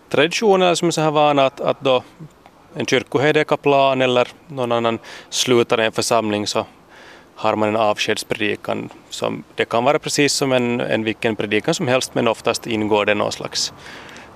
tradition 0.10 0.62
eller 0.62 0.76
som 0.76 0.92
så 0.92 1.02
här 1.02 1.12
vana 1.12 1.46
att, 1.46 1.62
att 1.62 1.82
då 1.82 2.04
en 2.76 2.86
kyrkoherde, 2.86 3.44
kaplan 3.44 4.02
eller 4.02 4.28
någon 4.48 4.72
annan 4.72 5.00
slutar 5.30 5.78
en 5.78 5.92
församling 5.92 6.48
så 6.48 6.66
har 7.36 7.56
man 7.56 7.70
en 7.70 7.76
avskedspredikan. 7.76 8.90
Som, 9.10 9.44
det 9.56 9.66
kan 9.66 9.84
vara 9.84 10.00
precis 10.00 10.34
som 10.34 10.52
en, 10.52 10.82
en 10.82 11.04
vilken 11.04 11.36
predikan 11.36 11.74
som 11.74 11.88
helst 11.88 12.16
men 12.16 12.28
oftast 12.28 12.68
ingår 12.68 13.06
det 13.06 13.16
någon 13.16 13.32
slags 13.32 13.74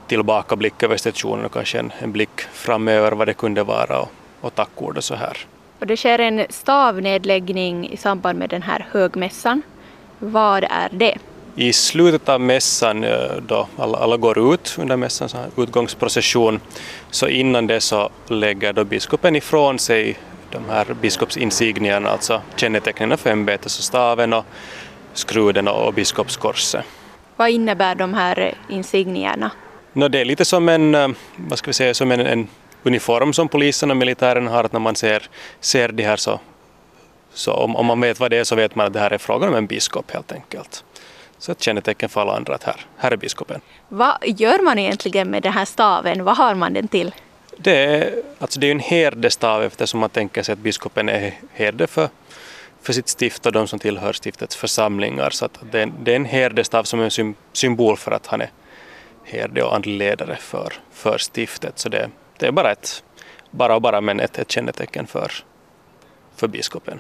tillbakablick 0.08 0.84
över 0.84 0.98
situationen 0.98 1.46
och 1.46 1.54
kanske 1.54 1.80
en, 1.80 1.92
en 2.00 2.12
blick 2.12 2.42
framöver 2.54 3.12
vad 3.12 3.28
det 3.28 3.34
kunde 3.34 3.64
vara 3.64 4.00
och, 4.00 4.12
och 4.42 4.56
tackord 4.56 4.98
och 4.98 5.04
så 5.04 5.16
här. 5.16 5.38
Och 5.82 5.88
det 5.88 5.98
sker 5.98 6.20
en 6.20 6.46
stavnedläggning 6.50 7.90
i 7.90 7.98
samband 7.98 8.40
med 8.40 8.50
den 8.50 8.62
här 8.62 8.88
högmässan. 8.92 9.62
Vad 10.20 10.64
är 10.64 10.90
det? 10.92 11.18
I 11.56 11.74
slutet 11.74 12.30
av 12.30 12.42
mässan, 12.42 13.04
eh, 13.04 13.32
då 13.48 13.68
alla, 13.78 13.98
alla 13.98 14.18
går 14.18 14.54
ut 14.54 14.76
under 14.80 14.98
mässans 14.98 15.36
utgångsprocession, 15.58 16.60
så 17.12 17.28
innan 17.28 17.68
det 17.68 17.82
så 17.82 18.10
lägger 18.28 18.74
då 18.74 18.84
biskopen 18.84 19.36
ifrån 19.36 19.80
sig 19.80 20.18
de 20.52 20.70
här 20.70 20.86
biskopsinsignierna, 21.02 22.10
alltså 22.10 22.42
kännetecknen 22.56 23.18
för 23.18 23.30
ämbetet, 23.30 23.72
så 23.72 23.82
staven 23.82 24.34
och 24.34 24.46
skruden 25.14 25.68
och 25.68 25.94
biskopskorset. 25.94 26.86
Vad 27.36 27.50
innebär 27.50 27.96
de 27.96 28.14
här 28.14 28.54
insignierna? 28.70 29.52
No, 29.94 30.08
det 30.08 30.22
är 30.22 30.26
lite 30.26 30.46
som 30.46 30.70
en, 30.70 30.96
eh, 30.96 31.08
vad 31.36 31.60
ska 31.60 31.70
vi 31.70 31.74
säga, 31.74 31.94
som 31.94 32.12
en, 32.12 32.20
en 32.20 32.48
uniform 32.84 33.34
som 33.34 33.48
polisen 33.48 33.92
och 33.92 33.98
militären 33.98 34.48
har, 34.48 34.64
att 34.64 34.74
när 34.74 34.80
man 34.80 34.96
ser, 34.96 35.30
ser 35.60 35.90
de 35.92 36.04
här 36.04 36.18
så, 36.18 36.40
så 37.34 37.54
om, 37.54 37.76
om 37.76 37.86
man 37.86 38.02
vet 38.02 38.20
vad 38.20 38.32
det 38.32 38.38
är 38.38 38.44
så 38.44 38.56
vet 38.56 38.76
man 38.76 38.88
att 38.88 38.94
det 38.94 39.00
här 39.00 39.14
är 39.14 39.18
frågan 39.18 39.50
om 39.50 39.56
en 39.56 39.68
biskop 39.68 40.12
helt 40.12 40.32
enkelt. 40.32 40.84
Så 41.38 41.52
ett 41.52 41.62
kännetecken 41.62 42.10
för 42.10 42.22
alla 42.22 42.36
andra 42.36 42.56
att 42.56 42.64
här, 42.64 42.86
här 42.98 43.12
är 43.12 43.18
biskopen. 43.18 43.62
Vad 43.90 44.18
gör 44.26 44.64
man 44.64 44.80
egentligen 44.80 45.30
med 45.30 45.44
den 45.44 45.54
här 45.54 45.66
staven? 45.66 46.24
Vad 46.24 46.38
har 46.38 46.56
man 46.56 46.74
den 46.74 46.88
till? 46.88 47.12
Det 47.58 47.86
är, 47.86 48.24
alltså 48.40 48.60
det 48.60 48.68
är 48.68 48.72
en 48.72 48.80
herdestav 48.80 49.64
eftersom 49.64 50.00
man 50.00 50.10
tänker 50.10 50.44
sig 50.44 50.54
att 50.54 50.60
biskopen 50.60 51.10
är 51.10 51.34
herde 51.54 51.88
för, 51.88 52.10
för 52.82 52.94
sitt 52.94 53.08
stift 53.08 53.46
och 53.46 53.52
de 53.52 53.68
som 53.68 53.80
tillhör 53.80 54.14
stiftets 54.14 54.56
församlingar. 54.56 55.30
Så 55.30 55.46
att 55.46 55.60
det, 55.72 55.82
är, 55.82 55.92
det 56.00 56.12
är 56.12 56.16
en 56.16 56.26
herdestav 56.26 56.84
som 56.84 57.00
är 57.00 57.20
en 57.20 57.36
symbol 57.54 57.98
för 57.98 58.12
att 58.12 58.28
han 58.28 58.42
är 58.42 58.50
herde 59.24 59.64
och 59.64 59.76
andlig 59.76 59.98
ledare 59.98 60.36
för, 60.36 60.74
för 60.94 61.18
stiftet. 61.18 61.80
Så 61.80 61.90
det, 61.90 62.10
det 62.42 62.48
är 62.48 62.52
bara 62.52 62.72
ett, 62.72 63.04
bara 63.52 63.76
och 63.76 63.82
bara 63.82 64.02
men 64.02 64.20
ett, 64.20 64.40
ett 64.40 64.52
kännetecken 64.52 65.08
för, 65.08 65.32
för 66.36 66.48
biskopen. 66.48 67.00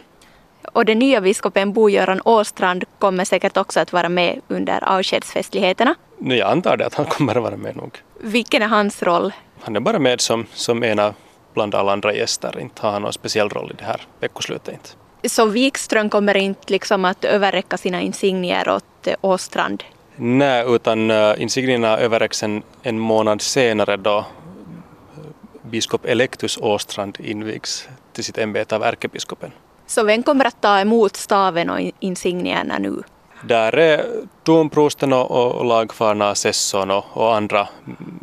Och 0.74 0.86
den 0.86 1.00
nya 1.00 1.22
biskopen 1.22 1.74
Bo-Göran 1.74 2.22
Åstrand 2.26 2.84
kommer 3.00 3.26
säkert 3.26 3.58
också 3.58 3.80
att 3.80 3.94
vara 3.94 4.10
med 4.10 4.42
under 4.48 4.84
avskedsfestligheterna. 4.84 5.96
Nu, 6.18 6.36
jag 6.36 6.52
antar 6.52 6.78
det 6.78 6.86
att 6.86 6.94
han 6.94 7.06
kommer 7.06 7.36
att 7.36 7.44
vara 7.44 7.58
med 7.58 7.76
nog. 7.76 7.98
Vilken 8.20 8.62
är 8.62 8.68
hans 8.68 9.04
roll? 9.04 9.34
Han 9.62 9.76
är 9.76 9.80
bara 9.80 10.00
med 10.00 10.22
som, 10.22 10.46
som 10.54 10.84
en 10.84 11.00
av 11.00 11.14
bland 11.54 11.76
alla 11.76 11.92
andra 11.92 12.14
gäster. 12.14 12.60
Inte 12.60 12.82
har 12.82 12.92
han 12.92 13.02
någon 13.02 13.14
speciell 13.14 13.50
roll 13.50 13.72
i 13.72 13.76
det 13.78 13.86
här 13.86 14.02
veckoslutet. 14.20 14.74
Inte. 14.74 15.30
Så 15.30 15.46
Wikström 15.46 16.10
kommer 16.10 16.38
inte 16.38 16.72
liksom 16.74 17.06
att 17.06 17.26
överräcka 17.26 17.78
sina 17.78 18.02
insignier 18.02 18.70
åt 18.70 19.08
Åstrand? 19.22 19.84
Nej, 20.16 20.66
utan 20.68 21.12
uh, 21.12 21.42
insignierna 21.42 21.98
överräcks 21.98 22.44
en, 22.44 22.64
en 22.84 23.00
månad 23.00 23.42
senare 23.42 23.98
då 23.98 24.26
biskop 25.72 26.06
Electus 26.06 26.58
Åstrand 26.58 27.18
invigs 27.20 27.90
till 28.14 28.24
sitt 28.24 28.38
ämbete 28.38 28.76
av 28.76 28.84
ärkebiskopen. 28.84 29.52
Så 29.88 30.04
vem 30.04 30.24
kommer 30.24 30.46
att 30.46 30.62
ta 30.62 30.80
emot 30.80 31.16
staven 31.16 31.70
och 31.70 31.80
insignierna 32.00 32.78
nu? 32.78 33.04
Där 33.44 33.78
är 33.78 34.06
domprosten 34.44 35.14
och, 35.14 35.66
lagfarna 35.66 36.30
assessorn 36.30 36.92
och, 36.92 37.36
andra 37.36 37.68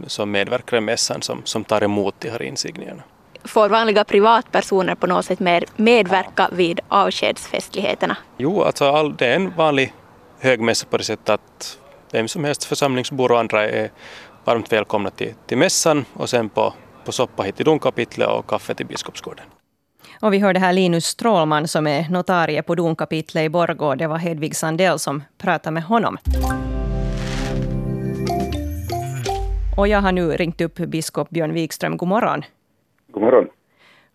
som 0.07 0.31
medverkar 0.31 0.76
i 0.76 0.81
mässan 0.81 1.23
som, 1.23 1.43
som 1.45 1.64
tar 1.64 1.85
emot 1.85 2.14
de 2.19 2.31
här 2.31 2.43
insignierna. 2.43 3.02
Får 3.45 3.69
vanliga 3.69 4.05
privatpersoner 4.05 4.95
på 4.95 5.07
något 5.07 5.25
sätt 5.25 5.40
med, 5.40 5.64
medverka 5.76 6.49
vid 6.52 6.81
avskedsfestligheterna? 6.88 8.17
Jo, 8.37 8.62
alltså 8.62 8.85
all, 8.85 9.17
det 9.17 9.26
är 9.26 9.37
en 9.37 9.57
vanlig 9.57 9.95
högmässa 10.40 10.87
på 10.90 10.97
det 10.97 11.05
sättet 11.05 11.28
att 11.28 11.78
vem 12.12 12.28
som 12.28 12.45
helst, 12.45 12.64
församlingsbor 12.64 13.33
och 13.33 13.38
andra 13.38 13.69
är 13.69 13.90
varmt 14.45 14.73
välkomna 14.73 15.11
till, 15.11 15.35
till 15.47 15.59
mässan 15.59 16.05
och 16.14 16.31
sen 16.31 16.49
på, 16.49 16.75
på 17.08 17.12
soppa 17.12 17.42
hit 17.42 17.56
till 17.56 17.64
domkapitlet 17.64 18.28
och 18.28 18.46
kaffe 18.46 18.74
till 18.74 18.86
Biskopsgården. 18.86 19.44
Och 20.22 20.32
vi 20.32 20.38
hörde 20.38 20.60
här 20.60 20.72
Linus 20.72 21.04
Strålman 21.04 21.68
som 21.68 21.86
är 21.86 22.10
notarie 22.10 22.62
på 22.62 22.74
domkapitlet 22.74 23.44
i 23.44 23.48
Borgå. 23.48 23.94
Det 23.94 24.06
var 24.06 24.18
Hedvig 24.18 24.56
Sandell 24.56 24.98
som 24.98 25.22
pratade 25.42 25.74
med 25.74 25.82
honom. 25.82 26.16
Och 29.76 29.88
jag 29.88 30.00
har 30.00 30.12
nu 30.12 30.30
ringt 30.30 30.60
upp 30.60 30.74
biskop 30.74 31.30
Björn 31.30 31.52
Wikström. 31.52 31.96
God 31.96 32.08
morgon. 32.08 32.42
God 33.12 33.22
morgon. 33.22 33.48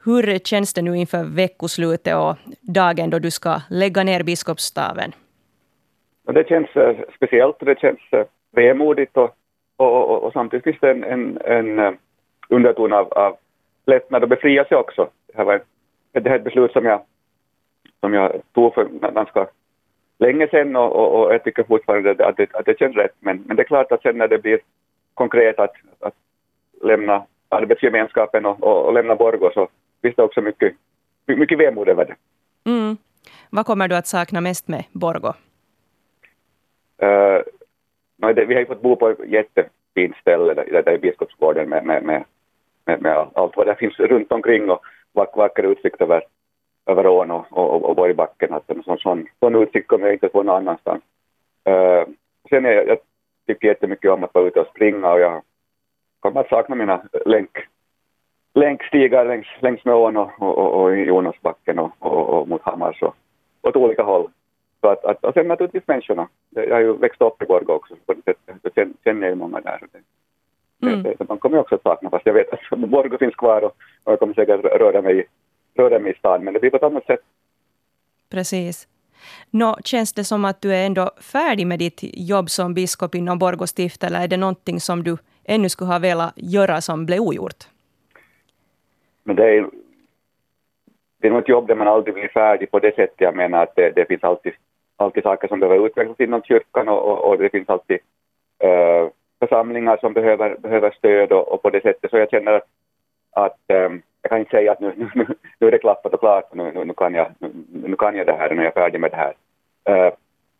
Hur 0.06 0.40
känns 0.40 0.74
det 0.74 0.82
nu 0.82 0.98
inför 0.98 1.24
veckoslutet 1.24 2.16
och 2.16 2.36
dagen 2.62 3.10
då 3.10 3.20
du 3.20 3.32
ska 3.32 3.62
lägga 3.70 4.04
ner 4.04 4.24
biskopsstaven? 4.24 5.12
Det 6.34 6.48
känns 6.48 6.76
uh, 6.76 7.06
speciellt 7.16 7.58
och 7.60 7.66
det 7.66 7.80
känns 7.80 8.00
uh, 8.14 8.24
vemodigt 8.56 9.18
och, 9.18 9.36
och, 9.78 10.10
och, 10.12 10.24
och, 10.24 10.34
samtidigt 10.34 10.64
finns 10.64 10.80
det 10.82 10.92
en, 10.92 11.04
en, 11.04 11.38
en 11.38 11.80
uh, 11.80 11.94
underton 12.56 12.94
av, 12.94 13.14
av 13.14 13.38
lättnad 13.86 14.24
och 14.24 14.30
befrielse 14.30 14.76
också. 14.76 15.10
Det 15.28 15.38
här 15.38 15.46
var 15.46 15.62
det 16.12 16.30
här 16.30 16.36
är 16.36 16.40
ett 16.40 16.46
beslut 16.46 16.72
som 16.72 16.86
jag, 16.86 17.02
som 18.00 18.14
jag 18.14 18.42
tog 18.54 18.74
för 18.74 18.86
ganska 19.14 19.48
länge 20.18 20.48
sedan 20.48 20.76
och, 20.76 20.96
och, 20.96 21.26
och 21.26 21.34
jag 21.34 21.44
tycker 21.44 21.64
fortfarande 21.64 22.28
att 22.28 22.38
det, 22.38 22.56
att 22.56 22.66
det 22.66 22.80
känns 22.80 22.96
rätt. 22.96 23.16
Men, 23.20 23.44
men 23.46 23.56
det 23.56 23.64
är 23.64 23.68
klart 23.68 23.92
att 23.92 24.02
sen 24.02 24.18
när 24.18 24.28
det 24.28 24.38
blir 24.38 24.60
konkret 25.14 25.60
att, 25.60 25.74
att 26.00 26.14
lämna 26.82 27.26
arbetsgemenskapen 27.50 28.46
och, 28.46 28.64
och, 28.64 28.86
och 28.86 28.94
lämna 28.94 29.16
Borgå 29.16 29.52
så 29.54 29.68
finns 30.02 30.16
det 30.16 30.24
också 30.24 30.42
mycket, 30.42 30.74
mycket 31.26 31.60
vemod 31.60 31.90
över 31.90 32.06
det. 32.06 32.16
Mm. 32.70 32.98
Vad 33.50 33.66
kommer 33.66 33.88
du 33.88 33.96
att 33.96 34.08
sakna 34.08 34.42
mest 34.42 34.68
med 34.68 34.84
Borgå? 34.92 35.34
Uh, 37.04 38.34
det, 38.34 38.46
vi 38.46 38.54
har 38.54 38.62
ju 38.62 38.66
fått 38.66 38.82
bo 38.82 38.96
på 38.96 39.10
ett 39.10 39.20
jättefint 39.28 40.16
ställe 40.22 40.54
där, 40.54 40.82
där 40.86 40.94
i 40.94 40.98
Biskopsgården 40.98 41.70
med, 41.70 41.86
med, 41.86 42.04
med, 42.04 42.24
med, 42.86 43.02
med 43.02 43.28
allt 43.34 43.58
vad 43.58 43.68
det 43.68 43.76
finns 43.76 44.00
runt 44.00 44.32
omkring 44.32 44.70
och 44.70 44.82
vack, 45.14 45.36
vacker 45.36 45.64
utsikt 45.64 46.02
över, 46.02 46.24
över 46.86 47.08
ån 47.08 47.32
och, 47.32 47.46
och, 47.52 47.84
och 47.90 47.96
Borgbacken. 47.96 48.54
Att 48.54 48.70
en 48.70 48.84
sån, 48.84 48.98
sån, 48.98 49.28
sån 49.40 49.56
utsikt 49.56 49.88
kommer 49.88 50.06
jag 50.06 50.16
inte 50.16 50.30
få 50.30 50.44
någon 50.44 50.56
annanstans. 50.56 51.04
Uh, 51.70 52.14
sen 52.50 52.66
är 52.66 52.72
jag, 52.72 52.88
jag 52.88 52.98
tycker 53.48 53.68
jättemycket 53.68 54.12
om 54.12 54.24
att 54.24 54.34
vara 54.34 54.48
ute 54.48 54.60
och 54.60 54.68
springa 54.68 55.12
och 55.12 55.20
jag 55.20 55.42
kommer 56.20 56.42
att 56.42 56.50
sakna 56.50 56.76
mina 56.76 57.02
länk, 57.26 57.58
länkstigar 58.54 59.26
längs, 59.26 59.48
längs 59.60 59.86
med 59.86 59.96
ån 59.96 60.18
och, 60.18 60.32
och, 60.40 60.82
och 60.82 60.98
i 60.98 61.04
Jonasbacken 61.04 61.80
och, 61.80 61.92
och, 62.00 62.30
och 62.30 62.48
mot 62.48 62.62
Hammars 62.62 63.02
och 63.02 63.16
åt 63.62 63.76
olika 63.76 64.04
håll. 64.04 64.30
Så 64.82 64.88
att, 64.88 65.06
att, 65.06 65.24
och 65.24 65.34
sen 65.34 65.48
naturligtvis 65.48 65.88
människorna. 65.88 66.28
Jag 66.50 66.76
har 66.76 66.80
ju 66.80 66.94
växt 66.94 67.22
upp 67.22 67.42
i 67.42 67.46
Borgå 67.46 67.74
också, 67.74 67.96
så 67.96 68.14
på 68.14 68.22
det 68.26 68.36
sättet 68.46 68.88
känner 69.04 69.22
jag 69.22 69.30
ju 69.30 69.36
många 69.36 69.62
där. 69.62 69.80
Mm. 70.88 71.16
Man 71.28 71.38
kommer 71.38 71.58
också 71.58 71.76
att 71.76 71.82
sakna, 71.82 72.10
fast 72.10 72.26
jag 72.26 72.34
vet 72.34 72.54
att 72.54 72.80
Borgå 72.90 73.18
finns 73.18 73.36
kvar 73.36 73.62
och, 73.62 73.76
och 74.04 74.12
jag 74.12 74.20
kommer 74.20 74.34
säkert 74.34 74.66
röra 74.66 75.02
mig, 75.02 75.26
röra 75.78 76.00
mig 76.00 76.12
i 76.12 76.16
stan, 76.16 76.44
men 76.44 76.54
det 76.54 76.60
blir 76.60 76.70
på 76.70 76.78
ett 76.78 76.84
annat 76.84 77.06
sätt. 77.06 77.20
Precis. 78.30 78.88
Nå, 79.52 79.78
känns 79.84 80.14
det 80.14 80.24
som 80.24 80.46
att 80.46 80.62
du 80.62 80.76
är 80.76 80.86
ändå 80.86 81.12
färdig 81.22 81.68
med 81.68 81.80
ditt 81.80 82.00
jobb 82.04 82.50
som 82.50 82.74
biskop 82.74 83.16
inom 83.16 83.40
Borgå 83.40 83.68
stift, 83.68 84.04
eller 84.04 84.24
är 84.24 84.28
det 84.28 84.38
någonting 84.38 84.80
som 84.80 85.04
du 85.04 85.18
ännu 85.44 85.70
skulle 85.70 85.92
ha 85.92 86.00
velat 86.00 86.34
göra 86.36 86.82
som 86.82 87.06
blev 87.06 87.20
ogjort? 87.20 87.68
Men 89.24 89.36
det 89.36 89.58
är, 89.58 89.70
det 91.22 91.28
är 91.28 91.32
nog 91.32 91.40
ett 91.40 91.50
jobb 91.50 91.68
där 91.68 91.76
man 91.76 91.88
aldrig 91.88 92.14
blir 92.14 92.28
färdig 92.28 92.72
på 92.72 92.80
det 92.80 92.96
sättet. 92.96 93.22
Jag 93.22 93.36
menar 93.36 93.64
att 93.64 93.76
det, 93.76 93.92
det 93.96 94.06
finns 94.06 94.24
alltid, 94.24 94.54
alltid 94.98 95.24
saker 95.24 95.48
som 95.48 95.60
behöver 95.60 95.86
utvecklas 95.86 96.20
inom 96.20 96.44
kyrkan 96.44 96.90
och, 96.90 97.12
och, 97.12 97.30
och 97.30 97.38
det 97.38 97.50
finns 97.50 97.70
alltid 97.70 98.00
uh, 98.64 99.10
församlingar 99.48 99.98
som 99.98 100.14
behöver, 100.14 100.56
behöver 100.56 100.92
stöd 100.92 101.32
och, 101.32 101.52
och, 101.52 101.62
på 101.62 101.70
det 101.70 101.82
sättet. 101.82 102.12
Så 102.12 102.18
jag 102.18 102.30
känner 102.30 102.52
att, 102.54 102.68
att 103.32 103.60
um, 103.68 104.02
jag 104.22 104.30
kan 104.30 104.40
inte 104.40 104.52
säga 104.52 104.72
att 104.72 104.80
nu, 104.80 104.94
nu, 105.16 105.26
nu 105.60 105.68
är 105.68 105.72
det 105.72 105.78
klappat 105.78 106.14
och 106.14 106.20
klart, 106.20 106.54
nu, 106.54 106.72
nu, 106.76 106.86
nu, 106.86 106.94
kan 106.94 107.14
jag, 107.14 107.28
nu, 107.40 107.50
nu 107.72 107.96
kan 107.96 108.16
jag 108.16 108.28
det 108.28 108.34
här, 108.34 108.54
nu 108.54 108.62
är 108.62 108.66
jag 108.66 108.74
färdig 108.74 109.00
med 109.00 109.12
det 109.12 109.18
här. 109.18 109.34
Äh, 109.86 110.14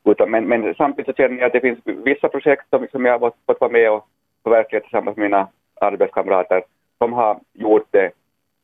utan, 0.06 0.32
men, 0.32 0.48
men 0.48 0.76
samtidigt 0.76 1.06
så 1.06 1.14
känner 1.14 1.38
jag 1.38 1.48
att 1.48 1.54
det 1.54 1.60
finns 1.60 1.80
vissa 1.84 2.30
projekt 2.30 2.70
som, 2.70 2.88
som 2.92 3.06
jag 3.06 3.14
har 3.14 3.20
fått, 3.20 3.36
fått 3.46 3.62
vara 3.62 3.72
med 3.72 3.92
och 3.92 4.08
förverkliga 4.44 4.82
tillsammans 4.82 5.18
med 5.18 5.24
mina 5.24 5.48
arbetskamrater 5.82 6.64
som 6.98 7.14
har 7.14 7.40
gjort 7.54 7.88
det 7.92 8.12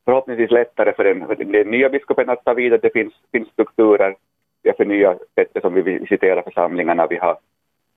förhoppningsvis 0.06 0.52
lättare 0.52 0.94
för 0.94 1.04
den, 1.04 1.28
för 1.28 1.36
den 1.36 1.72
nya 1.72 1.90
biskopen 1.90 2.30
att 2.30 2.46
ta 2.46 2.54
vidare. 2.54 2.80
Det 2.84 2.94
finns, 2.94 3.14
finns 3.32 3.48
strukturer, 3.48 4.16
vi 4.64 4.70
har 4.70 4.76
förnyat 4.76 5.18
sättet 5.36 5.62
som 5.62 5.74
vi 5.74 5.82
visiterar 5.82 6.42
församlingarna, 6.42 7.08
vi 7.08 7.18
har 7.18 7.38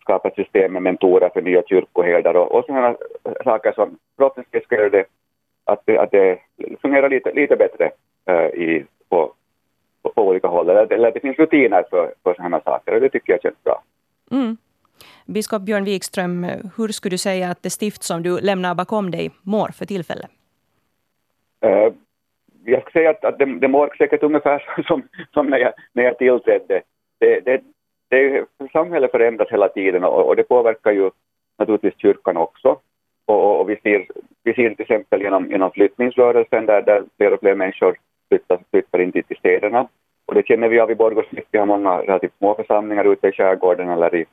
skapa 0.02 0.30
system 0.30 0.72
med 0.72 0.82
mentorer 0.82 1.28
för 1.28 1.42
nya 1.42 1.62
kyrkoherdar 1.62 2.34
och, 2.34 2.52
och 2.52 2.64
sådana 2.64 2.96
saker 3.44 3.72
som 3.72 3.98
förhoppningsvis 4.16 4.64
ska 4.64 4.76
göra 4.76 4.88
det 4.88 5.04
att, 5.64 5.88
att 5.88 6.10
det 6.10 6.38
fungerar 6.82 7.08
lite, 7.08 7.32
lite 7.32 7.56
bättre 7.56 7.90
uh, 8.30 8.46
i 8.46 8.84
på, 9.08 9.32
på, 10.02 10.12
på 10.14 10.28
olika 10.28 10.48
håll. 10.48 10.70
Eller, 10.70 10.92
eller 10.92 11.12
det 11.12 11.20
finns 11.20 11.38
rutiner 11.38 11.84
för, 11.90 12.14
för 12.22 12.34
sådana 12.34 12.60
saker 12.60 12.94
och 12.94 13.00
det 13.00 13.08
tycker 13.08 13.32
jag 13.32 13.42
känns 13.42 13.64
bra. 13.64 13.82
Mm. 14.30 14.56
Biskop 15.26 15.62
Björn 15.62 15.84
Wikström, 15.84 16.46
hur 16.76 16.88
skulle 16.88 17.14
du 17.14 17.18
säga 17.18 17.50
att 17.50 17.62
det 17.62 17.70
stift 17.70 18.02
som 18.02 18.22
du 18.22 18.40
lämnar 18.40 18.74
bakom 18.74 19.10
dig 19.10 19.30
mår 19.42 19.68
för 19.68 19.84
tillfället? 19.84 20.30
Uh, 21.64 21.92
jag 22.64 22.80
skulle 22.80 22.92
säga 22.92 23.10
att, 23.10 23.24
att 23.24 23.38
det, 23.38 23.58
det 23.58 23.68
mår 23.68 23.94
säkert 23.98 24.22
ungefär 24.22 24.82
som, 24.86 25.02
som 25.32 25.46
när, 25.46 25.58
jag, 25.58 25.72
när 25.92 26.02
jag 26.02 26.18
tillträdde. 26.18 26.82
Det, 27.18 27.40
det, 27.40 27.62
det, 28.12 28.46
samhället 28.72 29.10
förändras 29.10 29.48
hela 29.48 29.68
tiden 29.68 30.04
och, 30.04 30.28
och 30.28 30.36
det 30.36 30.42
påverkar 30.42 30.92
ju 30.92 31.10
naturligtvis 31.58 31.98
kyrkan 31.98 32.36
också. 32.36 32.76
Och, 33.26 33.60
och, 33.60 33.70
vi, 33.70 33.76
ser, 33.76 34.06
vi 34.42 34.54
ser 34.54 34.70
till 34.70 34.82
exempel 34.82 35.22
genom, 35.22 35.50
genom 35.50 35.70
flyttningsrörelsen 35.70 36.66
där, 36.66 36.82
där 36.82 37.02
fler 37.16 37.32
och 37.32 37.40
fler 37.40 37.54
människor 37.54 37.96
flyttar, 38.28 38.58
flyttar 38.70 38.98
in 38.98 39.12
till 39.12 39.36
städerna. 39.38 39.88
Och 40.26 40.34
det 40.34 40.46
känner 40.46 40.68
vi 40.68 40.80
av 40.80 40.90
i 40.90 40.94
Borgårdslift. 40.94 41.48
Vi 41.50 41.58
har 41.58 41.66
många 41.66 41.98
relativt 41.98 42.38
små 42.38 42.54
församlingar 42.54 43.04
ute 43.04 43.28
i 43.28 43.32
skärgården 43.32 43.88
eller 43.88 44.14
i, 44.14 44.24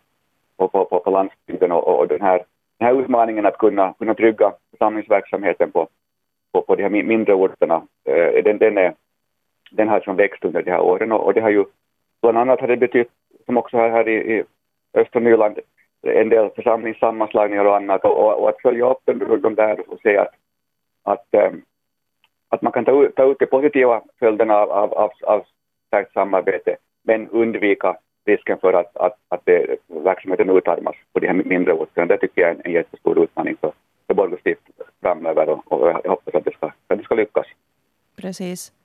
på, 0.58 0.68
på, 0.68 0.86
på, 0.86 1.00
på 1.00 1.12
landsbygden 1.12 1.72
och, 1.72 2.00
och, 2.00 2.08
den, 2.08 2.22
här, 2.22 2.44
den 2.78 2.88
här 2.88 3.02
utmaningen 3.02 3.46
att 3.46 3.58
kunna, 3.58 3.94
kunna 3.94 4.14
trygga 4.14 4.54
församlingsverksamheten 4.72 5.72
på, 5.72 5.88
på, 6.52 6.62
på 6.62 6.76
de 6.76 6.84
här 6.84 6.90
mindre 6.90 7.34
orterna, 7.34 7.82
eh, 8.06 8.44
den, 8.44 8.58
den, 8.58 8.78
är, 8.78 8.94
den 9.72 9.90
har 9.90 10.00
som 10.00 10.16
växt 10.16 10.46
under 10.46 10.62
de 10.62 10.72
här 10.72 10.82
åren 10.82 11.12
och, 11.12 11.26
och 11.26 11.34
det 11.34 11.42
har 11.42 11.50
ju 11.50 11.66
bland 12.22 12.38
annat 12.38 12.60
har 12.60 12.68
det 12.68 12.78
betytt, 12.78 13.12
som 13.50 13.58
också 13.58 13.78
har 13.78 13.90
här 13.90 14.08
i, 14.10 14.16
i 14.34 14.44
östra 14.94 15.20
Nyland, 15.20 15.60
en 16.02 16.30
del 16.30 16.50
församlingssammanslagningar 16.50 17.66
och 17.66 17.76
annat 17.76 18.06
och, 18.06 18.18
och, 18.18 18.42
och 18.42 18.50
att 18.50 18.62
följa 18.62 18.92
upp 18.92 19.02
de, 19.06 19.42
de 19.42 19.56
där 19.56 19.90
och 19.90 20.00
se 20.04 20.18
att, 20.18 20.34
att, 21.04 21.34
äm, 21.34 21.62
att 22.50 22.62
man 22.62 22.72
kan 22.72 22.86
ta, 22.86 23.08
ta 23.16 23.24
ut 23.32 23.40
de 23.40 23.46
positiva 23.46 24.02
följderna 24.20 24.56
av, 24.56 24.72
av, 24.72 24.94
av, 24.94 25.12
av 25.24 25.46
stärkt 25.88 26.14
samarbete 26.14 26.76
men 27.04 27.30
undvika 27.30 27.98
risken 28.26 28.58
för 28.58 28.74
att, 28.74 28.98
att, 28.98 29.18
att 29.30 29.42
det, 29.44 29.78
verksamheten 29.88 30.50
utarmas 30.50 30.96
på 31.14 31.20
de 31.20 31.28
här 31.28 31.34
mindre 31.34 31.74
orterna. 31.74 32.08
Det 32.08 32.18
tycker 32.18 32.42
jag 32.42 32.50
är 32.50 32.56
en, 32.56 32.62
en 32.66 32.72
jättestor 32.72 33.24
utmaning 33.24 33.58
för, 33.62 33.72
för 34.08 34.14
Borgå 34.14 34.38
stift 34.38 34.62
framöver 35.02 35.50
och, 35.50 35.72
och 35.72 35.88
jag 35.88 36.10
hoppas 36.10 36.36
att 36.36 36.46
det, 36.46 36.54
ska, 36.54 36.66
att 36.66 36.98
det 36.98 37.04
ska 37.04 37.16
lyckas. 37.16 37.48
Precis. 38.22 38.79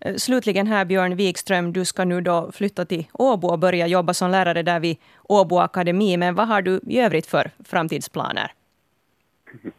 Eh, 0.00 0.14
slutligen 0.14 0.66
här 0.66 0.84
Björn 0.84 1.16
Wikström, 1.16 1.72
du 1.72 1.84
ska 1.84 2.04
nu 2.04 2.20
då 2.20 2.50
flytta 2.52 2.84
till 2.84 3.06
Åbo 3.12 3.48
och 3.48 3.58
börja 3.58 3.86
jobba 3.86 4.14
som 4.14 4.30
lärare 4.30 4.62
där 4.62 4.80
vid 4.80 4.96
Åbo 5.28 5.58
Akademi. 5.58 6.16
Men 6.16 6.34
vad 6.34 6.48
har 6.48 6.62
du 6.62 6.80
i 6.86 7.00
övrigt 7.00 7.26
för 7.26 7.50
framtidsplaner? 7.64 8.52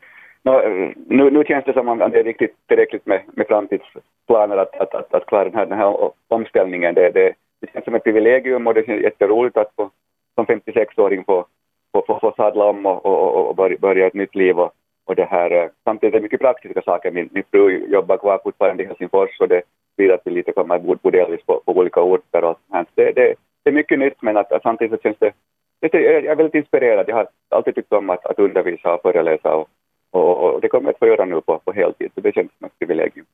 No, 0.44 0.52
eh, 0.52 0.92
nu, 1.08 1.32
nu 1.32 1.44
känns 1.44 1.66
det 1.66 1.74
som 1.74 1.90
att 1.90 2.12
det 2.12 2.20
är 2.20 2.24
riktigt 2.24 2.56
tillräckligt 2.68 3.06
med, 3.06 3.22
med 3.34 3.48
framtidsplaner 3.48 4.58
att, 4.58 4.76
att, 4.76 4.96
att, 4.96 5.14
att 5.14 5.26
klara 5.26 5.44
den 5.44 5.54
här, 5.54 5.66
den 5.66 5.78
här 5.78 6.12
omställningen. 6.28 6.94
Det, 6.94 7.10
det, 7.10 7.34
det 7.60 7.72
känns 7.74 7.86
som 7.86 7.96
ett 7.96 8.04
privilegium 8.04 8.68
och 8.68 8.74
det 8.74 8.86
känns 8.86 9.02
jätteroligt 9.02 9.58
att 9.58 9.72
få, 9.76 9.90
som 10.36 10.46
56-åring 10.46 11.24
få, 11.24 11.46
få, 11.92 12.04
få, 12.08 12.20
få 12.20 12.34
sadla 12.38 12.66
om 12.66 12.86
och, 12.86 13.06
och, 13.06 13.48
och 13.50 13.56
börja 13.80 14.08
ett 14.08 14.14
nytt 14.14 14.36
liv. 14.36 14.60
Och, 14.60 14.74
och 15.06 15.16
det 15.16 15.26
här, 15.26 15.52
eh, 15.52 15.70
samtidigt 15.84 16.16
är 16.16 16.20
det 16.20 16.24
mycket 16.24 16.40
praktiska 16.40 16.82
saker. 16.82 17.12
Min, 17.12 17.30
min 17.32 17.44
fru 17.52 17.88
jobbar 17.88 18.18
kvar 18.18 18.40
fortfarande 18.44 18.84
i 18.84 18.86
Helsingfors 18.86 19.40
och 19.40 19.48
det 19.48 19.62
sprida 20.02 20.14
att 20.14 20.22
vi 20.26 20.32
lite 20.32 20.52
kommer 20.52 20.80
bo 20.80 21.10
delvis 21.10 21.46
på, 21.46 21.62
på 21.66 21.72
olika 21.72 22.02
orter. 22.02 22.44
Och 22.44 22.58
det, 22.96 23.12
det, 23.12 23.36
det 23.64 23.70
är 23.70 23.72
mycket 23.72 24.00
nytt 24.00 24.22
men 24.22 24.38
att, 24.38 24.52
att 24.52 24.64
samtidigt 24.64 24.92
så 24.92 25.04
känns 25.04 25.18
det, 25.20 25.32
det, 25.80 26.02
jag 26.02 26.26
är 26.26 26.36
väldigt 26.36 26.56
inspirerad. 26.56 27.06
Jag 27.08 27.16
har 27.16 27.28
alltid 27.50 27.76
tyckt 27.76 27.94
om 27.94 28.10
att, 28.10 28.26
att 28.26 28.40
undervisa 28.40 28.94
och 28.94 29.02
föreläsa 29.02 29.56
och, 29.56 29.68
och, 30.12 30.54
och 30.54 30.62
det 30.62 30.68
kommer 30.68 30.88
jag 30.88 30.94
att 30.94 31.00
få 31.00 31.08
göra 31.08 31.26
nu 31.26 31.42
på, 31.42 31.60
på 31.66 31.72
heltid 31.72 32.12
så 32.16 32.22
det 32.22 32.34
känns 32.34 32.52
som 32.58 32.66
ett 32.66 32.80
privilegium. 32.80 33.26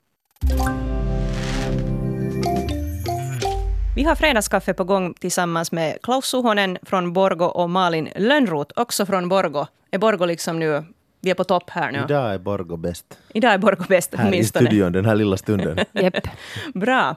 Vi 3.95 4.03
har 4.03 4.15
fredagskaffe 4.15 4.73
på 4.73 4.83
gång 4.83 5.13
tillsammans 5.13 5.71
med 5.71 6.01
Klaus 6.03 6.25
Suhonen 6.25 6.77
från 6.81 7.13
Borgo 7.13 7.45
och 7.45 7.69
Malin 7.69 8.09
Lönnroth, 8.15 8.81
också 8.81 9.05
från 9.05 9.29
Borgo. 9.29 9.65
Är 9.91 9.97
Borgo 9.99 10.25
liksom 10.25 10.59
nu 10.59 10.83
vi 11.27 11.31
är 11.31 11.35
på 11.35 11.43
topp 11.43 11.69
här 11.69 11.91
nu. 11.91 11.99
Idag 11.99 12.33
är 12.33 12.37
Borgo 12.37 12.77
bäst. 12.77 13.05
Idag 13.33 13.53
är 13.53 13.57
Borgo 13.57 13.83
bäst 13.87 14.15
här 14.15 14.27
åtminstone. 14.27 14.63
i 14.63 14.67
studion 14.67 14.91
den 14.91 15.05
här 15.05 15.15
lilla 15.15 15.37
stunden. 15.37 15.77
Jepp. 15.91 16.27
Bra. 16.73 17.15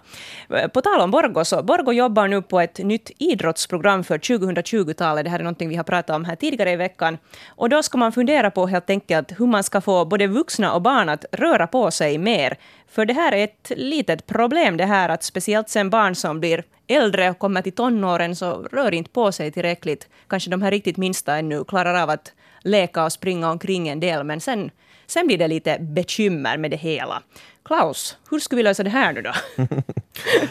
På 0.74 0.80
tal 0.80 1.00
om 1.00 1.10
Borgo, 1.10 1.44
så 1.44 1.62
Borgo 1.62 1.92
jobbar 1.92 2.28
nu 2.28 2.42
på 2.42 2.60
ett 2.60 2.78
nytt 2.78 3.10
idrottsprogram 3.18 4.04
för 4.04 4.18
2020-talet. 4.18 5.24
Det 5.24 5.30
här 5.30 5.38
är 5.38 5.42
någonting 5.42 5.68
vi 5.68 5.76
har 5.76 5.84
pratat 5.84 6.16
om 6.16 6.24
här 6.24 6.36
tidigare 6.36 6.70
i 6.72 6.76
veckan. 6.76 7.18
Och 7.48 7.68
då 7.68 7.82
ska 7.82 7.98
man 7.98 8.12
fundera 8.12 8.50
på 8.50 8.66
helt 8.66 8.90
enkelt 8.90 9.40
hur 9.40 9.46
man 9.46 9.62
ska 9.62 9.80
få 9.80 10.04
både 10.04 10.26
vuxna 10.26 10.72
och 10.72 10.82
barn 10.82 11.08
att 11.08 11.24
röra 11.32 11.66
på 11.66 11.90
sig 11.90 12.18
mer. 12.18 12.56
För 12.90 13.06
det 13.06 13.14
här 13.14 13.32
är 13.32 13.44
ett 13.44 13.72
litet 13.76 14.26
problem 14.26 14.76
det 14.76 14.84
här 14.84 15.08
att 15.08 15.22
speciellt 15.22 15.68
sen 15.68 15.90
barn 15.90 16.14
som 16.14 16.40
blir 16.40 16.64
äldre 16.86 17.30
och 17.30 17.38
kommer 17.38 17.62
till 17.62 17.72
tonåren 17.72 18.36
så 18.36 18.62
rör 18.72 18.94
inte 18.94 19.10
på 19.10 19.32
sig 19.32 19.50
tillräckligt. 19.50 20.08
Kanske 20.28 20.50
de 20.50 20.62
här 20.62 20.70
riktigt 20.70 20.96
minsta 20.96 21.36
ännu 21.36 21.64
klarar 21.64 22.02
av 22.02 22.10
att 22.10 22.32
leka 22.62 23.04
och 23.04 23.12
springa 23.12 23.50
omkring 23.50 23.88
en 23.88 24.00
del, 24.00 24.24
men 24.24 24.40
sen, 24.40 24.70
sen 25.06 25.26
blir 25.26 25.38
det 25.38 25.48
lite 25.48 25.78
bekymmer 25.80 26.56
med 26.56 26.70
det 26.70 26.76
hela. 26.76 27.22
Klaus, 27.64 28.16
hur 28.30 28.38
ska 28.38 28.56
vi 28.56 28.62
lösa 28.62 28.82
det 28.82 28.90
här 28.90 29.12
nu 29.12 29.22
då? 29.22 29.32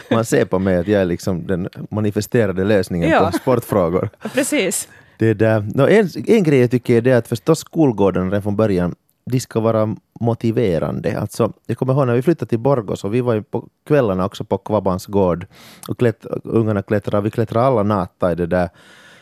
Man 0.15 0.25
ser 0.25 0.45
på 0.45 0.59
mig 0.59 0.77
att 0.77 0.87
jag 0.87 1.01
är 1.01 1.05
liksom 1.05 1.47
den 1.47 1.69
manifesterade 1.89 2.63
lösningen 2.63 3.09
ja. 3.09 3.31
på 3.31 3.37
sportfrågor. 3.41 4.09
Precis. 4.33 4.87
Det 5.17 5.33
där. 5.33 5.65
No, 5.75 5.87
en, 5.87 6.09
en 6.27 6.43
grej 6.43 6.59
jag 6.59 6.71
tycker 6.71 6.97
är 6.97 7.01
det 7.01 7.13
att 7.13 7.27
förstås 7.27 7.59
skolgården 7.59 8.23
redan 8.23 8.43
från 8.43 8.55
början 8.55 8.95
de 9.29 9.39
ska 9.39 9.59
vara 9.59 9.95
motiverande. 10.19 11.19
Alltså, 11.19 11.53
jag 11.65 11.77
kommer 11.77 11.93
ihåg 11.93 12.07
när 12.07 12.15
vi 12.15 12.21
flyttade 12.21 12.49
till 12.49 12.59
Borgås. 12.59 13.03
och 13.03 13.13
vi 13.13 13.21
var 13.21 13.33
ju 13.33 13.43
på 13.43 13.67
kvällarna 13.87 14.25
också 14.25 14.43
på 14.43 14.57
Kvabbans 14.57 15.05
gård 15.05 15.45
och 15.87 15.99
klätt, 15.99 16.25
ungarna 16.43 16.81
klättrade, 16.81 17.23
vi 17.23 17.31
klättrade 17.31 17.67
alla 17.67 17.83
natta 17.83 18.31
i 18.31 18.35
det 18.35 18.47
där, 18.47 18.69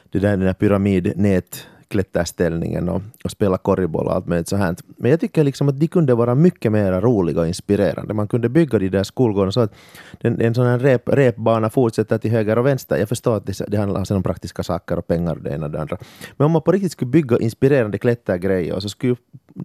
det 0.09 0.19
där, 0.19 0.29
den 0.29 0.39
där 0.39 0.53
pyramidnät 0.53 1.67
klätterställningen 1.87 2.89
och, 2.89 3.01
och 3.23 3.31
spela 3.31 3.57
korgboll 3.57 4.07
och 4.07 4.13
allt 4.13 4.27
möjligt 4.27 4.47
sånt. 4.47 4.81
Men 4.97 5.11
jag 5.11 5.19
tycker 5.19 5.43
liksom 5.43 5.69
att 5.69 5.79
de 5.79 5.87
kunde 5.87 6.15
vara 6.15 6.35
mycket 6.35 6.71
mer 6.71 7.01
roliga 7.01 7.39
och 7.39 7.47
inspirerande. 7.47 8.13
Man 8.13 8.27
kunde 8.27 8.49
bygga 8.49 8.79
de 8.79 8.89
där 8.89 9.03
skolgårdarna 9.03 9.51
så 9.51 9.59
att 9.59 9.73
den, 10.21 10.41
en 10.41 10.55
sån 10.55 10.65
här 10.65 10.79
rep, 10.79 11.09
repbana 11.09 11.69
fortsätter 11.69 12.17
till 12.17 12.31
höger 12.31 12.57
och 12.57 12.65
vänster. 12.65 12.97
Jag 12.97 13.09
förstår 13.09 13.37
att 13.37 13.45
det, 13.45 13.61
det 13.67 13.77
handlar 13.77 13.99
alltså 13.99 14.15
om 14.15 14.23
praktiska 14.23 14.63
saker 14.63 14.97
och 14.97 15.07
pengar 15.07 15.35
och 15.35 15.41
det 15.41 15.49
ena 15.49 15.65
och 15.65 15.71
det 15.71 15.81
andra. 15.81 15.97
Men 16.37 16.45
om 16.45 16.51
man 16.51 16.61
på 16.61 16.71
riktigt 16.71 16.91
skulle 16.91 17.11
bygga 17.11 17.37
inspirerande 17.37 17.97
klättergrejer 17.97 18.79
så 18.79 18.89
skulle 18.89 19.15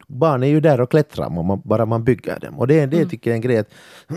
barn 0.07 0.43
är 0.43 0.47
ju 0.47 0.61
där 0.61 0.81
och 0.81 0.91
klättrar 0.91 1.27
om 1.27 1.47
man, 1.47 1.61
bara 1.65 1.87
man 1.87 2.05
bygger 2.05 2.41
dem. 2.41 2.59
Och 2.59 2.67
det, 2.67 2.87
det 2.87 2.97
mm. 2.97 3.09
tycker 3.09 3.31
jag 3.31 3.35
är 3.35 3.37
en 3.37 3.41
grej 3.41 3.59
att 3.59 3.69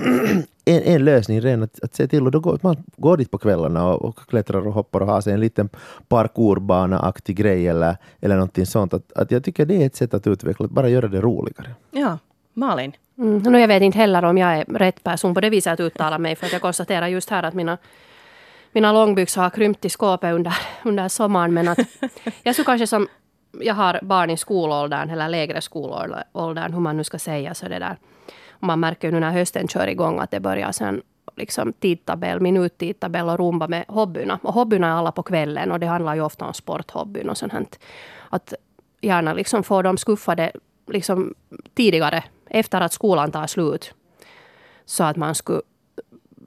en, 0.65 0.81
en 0.83 1.05
lösning 1.05 1.41
ren 1.41 1.63
att, 1.63 1.83
att 1.83 1.95
se 1.95 2.07
till 2.07 2.25
och 2.25 2.31
då 2.31 2.39
går 2.39 2.59
man 2.61 2.83
går 2.97 3.17
dit 3.17 3.31
på 3.31 3.37
kvällarna 3.37 3.87
och, 3.87 4.05
och 4.05 4.19
klättrar 4.29 4.67
och 4.67 4.73
hoppar 4.73 5.01
och 5.01 5.07
har 5.07 5.21
sig 5.21 5.33
en 5.33 5.39
liten 5.39 5.69
parkourbana-aktig 6.07 7.35
grej 7.35 7.67
eller, 7.67 7.97
eller 8.21 8.35
någonting 8.35 8.65
sånt. 8.65 8.93
Att, 8.93 9.13
att 9.13 9.31
jag 9.31 9.43
tycker 9.43 9.65
det 9.65 9.81
är 9.81 9.85
ett 9.85 9.95
sätt 9.95 10.13
att 10.13 10.27
utveckla, 10.27 10.65
att 10.65 10.71
bara 10.71 10.89
göra 10.89 11.07
det 11.07 11.21
roligare. 11.21 11.69
Ja, 11.91 12.17
Malin? 12.53 12.93
Mm, 13.17 13.37
no, 13.37 13.57
jag 13.57 13.67
vet 13.67 13.81
inte 13.81 13.97
heller 13.97 14.25
om 14.25 14.37
jag 14.37 14.57
är 14.57 14.65
rätt 14.65 15.03
person 15.03 15.33
på 15.33 15.41
det 15.41 15.49
viset 15.49 15.73
att 15.73 15.79
uttala 15.79 16.17
mig 16.17 16.35
för 16.35 16.45
att 16.45 16.51
jag 16.51 16.61
konstaterar 16.61 17.07
just 17.07 17.29
här 17.29 17.43
att 17.43 17.53
mina 17.53 17.77
mina 18.75 18.93
långbyxor 18.93 19.41
har 19.41 19.49
krympt 19.49 19.85
i 19.85 19.89
skåpet 19.89 20.33
under, 20.33 20.53
under 20.83 21.07
sommaren. 21.07 21.53
Men 21.53 21.67
att 21.67 21.79
jag 22.43 22.55
skulle 22.55 22.65
kanske 22.65 22.87
som 22.87 23.07
jag 23.61 23.73
har 23.73 23.99
barn 24.01 24.29
i 24.29 24.37
skolåldern 24.37 25.09
eller 25.09 25.29
lägre 25.29 25.61
skolåldern, 25.61 26.73
hur 26.73 26.79
man 26.79 26.97
nu 26.97 27.03
ska 27.03 27.19
säga. 27.19 27.53
Så 27.53 27.67
det 27.67 27.79
där. 27.79 27.97
Och 28.49 28.63
man 28.63 28.79
märker 28.79 29.07
ju 29.07 29.13
nu 29.13 29.19
när 29.19 29.31
hösten 29.31 29.67
kör 29.67 29.87
igång 29.87 30.19
att 30.19 30.31
det 30.31 30.39
börjar 30.39 30.71
sen 30.71 31.01
liksom 31.35 31.73
tidtabell, 31.73 32.39
minuttidtabell 32.39 33.29
och 33.29 33.39
rumba 33.39 33.67
med 33.67 33.85
hobbyerna. 33.87 34.39
Och 34.43 34.53
hobbyerna 34.53 34.87
är 34.87 34.91
alla 34.91 35.11
på 35.11 35.23
kvällen 35.23 35.71
och 35.71 35.79
det 35.79 35.85
handlar 35.85 36.15
ju 36.15 36.21
ofta 36.21 36.45
om 36.45 36.53
sporthobbyn 36.53 37.29
och 37.29 37.37
sånt. 37.37 37.53
Här. 37.53 37.65
Att 38.29 38.53
gärna 39.01 39.33
liksom 39.33 39.63
få 39.63 39.81
dem 39.81 39.97
skuffade 39.97 40.51
liksom 40.87 41.33
tidigare, 41.73 42.23
efter 42.49 42.81
att 42.81 42.93
skolan 42.93 43.31
tar 43.31 43.47
slut. 43.47 43.93
Så 44.85 45.03
att 45.03 45.15
man 45.15 45.35
skulle, 45.35 45.61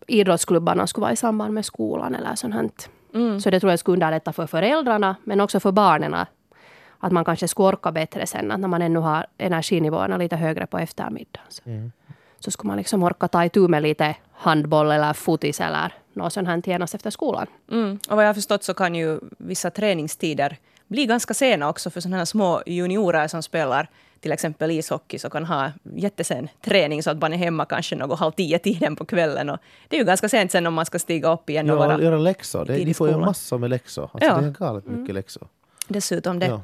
idrottsklubbarna 0.06 0.86
skulle 0.86 1.02
vara 1.02 1.12
i 1.12 1.16
samband 1.16 1.54
med 1.54 1.64
skolan 1.64 2.14
eller 2.14 2.34
sånt. 2.34 2.54
Här. 2.54 2.70
Mm. 3.14 3.40
Så 3.40 3.50
det 3.50 3.60
tror 3.60 3.72
jag 3.72 3.78
skulle 3.78 3.92
underlätta 3.92 4.32
för 4.32 4.46
föräldrarna 4.46 5.16
men 5.24 5.40
också 5.40 5.60
för 5.60 5.72
barnen 5.72 6.14
att 6.98 7.12
man 7.12 7.24
kanske 7.24 7.48
skulle 7.48 7.68
orka 7.68 7.92
bättre 7.92 8.26
sen, 8.26 8.48
när 8.48 8.68
man 8.68 8.82
ännu 8.82 8.98
har 8.98 9.26
energinivåerna 9.38 10.16
lite 10.16 10.36
högre 10.36 10.66
på 10.66 10.78
eftermiddagen. 10.78 11.46
Så, 11.48 11.62
mm. 11.66 11.92
så 12.40 12.50
skulle 12.50 12.68
man 12.68 12.76
liksom 12.76 13.02
orka 13.02 13.28
ta 13.28 13.44
itu 13.44 13.68
med 13.68 13.82
lite 13.82 14.16
handboll 14.32 14.90
eller 14.90 15.12
fotis 15.12 15.60
eller 15.60 15.92
något 16.12 16.32
sånt 16.32 16.48
här 16.48 16.62
genast 16.64 16.94
efter 16.94 17.10
skolan. 17.10 17.46
Mm. 17.70 17.98
Och 18.08 18.16
vad 18.16 18.24
jag 18.24 18.28
har 18.28 18.34
förstått 18.34 18.64
så 18.64 18.74
kan 18.74 18.94
ju 18.94 19.20
vissa 19.38 19.70
träningstider 19.70 20.56
bli 20.86 21.06
ganska 21.06 21.34
sena 21.34 21.68
också 21.68 21.90
för 21.90 22.00
sådana 22.00 22.16
här 22.16 22.24
små 22.24 22.62
juniorer 22.66 23.28
som 23.28 23.42
spelar 23.42 23.88
till 24.20 24.32
exempel 24.32 24.70
ishockey 24.70 25.18
så 25.18 25.30
kan 25.30 25.44
ha 25.44 25.72
jättesen 25.82 26.48
träning 26.64 27.02
så 27.02 27.10
att 27.10 27.20
man 27.20 27.32
är 27.32 27.36
hemma 27.36 27.64
kanske 27.64 27.96
något 27.96 28.18
halv 28.18 28.32
tio 28.32 28.58
tiden 28.58 28.96
på 28.96 29.04
kvällen. 29.04 29.50
Och 29.50 29.58
det 29.88 29.96
är 29.96 30.00
ju 30.00 30.06
ganska 30.06 30.28
sent 30.28 30.52
sen 30.52 30.66
om 30.66 30.74
man 30.74 30.86
ska 30.86 30.98
stiga 30.98 31.32
upp 31.32 31.50
igen 31.50 31.70
och 31.70 31.76
ja, 31.76 31.88
vara 31.88 32.02
göra 32.02 32.18
läxor. 32.18 32.64
Det, 32.64 32.84
de 32.84 32.94
får 32.94 33.08
ju 33.08 33.16
massor 33.16 33.58
med 33.58 33.70
läxor. 33.70 34.10
Alltså, 34.12 34.28
ja. 34.28 34.40
Det 34.40 34.46
är 34.46 34.50
galet 34.50 34.86
mycket 34.86 34.98
mm. 34.98 35.14
läxor. 35.14 35.48
Dessutom 35.88 36.38
det. 36.38 36.46
Ja. 36.46 36.60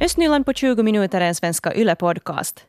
Östnyland 0.00 0.46
på 0.46 0.52
20 0.52 0.82
minuter 0.82 1.20
är 1.20 1.24
en 1.24 1.34
svenska 1.34 1.74
YLE-podcast. 1.74 2.64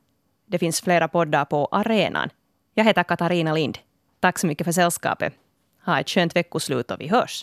Det 0.46 0.60
finns 0.60 0.82
flera 0.82 1.08
poddar 1.08 1.46
på 1.46 1.68
arenan. 1.72 2.30
Jag 2.74 2.86
heter 2.86 3.04
Katarina 3.04 3.54
Lind. 3.54 3.78
Tack 4.20 4.40
så 4.40 4.48
mycket 4.48 4.66
för 4.66 4.72
sällskapet. 4.72 5.34
Ha 5.86 6.00
ett 6.00 6.10
skönt 6.10 6.36
veckoslut 6.36 6.92
och 6.92 7.02
vi 7.02 7.08
hörs. 7.08 7.36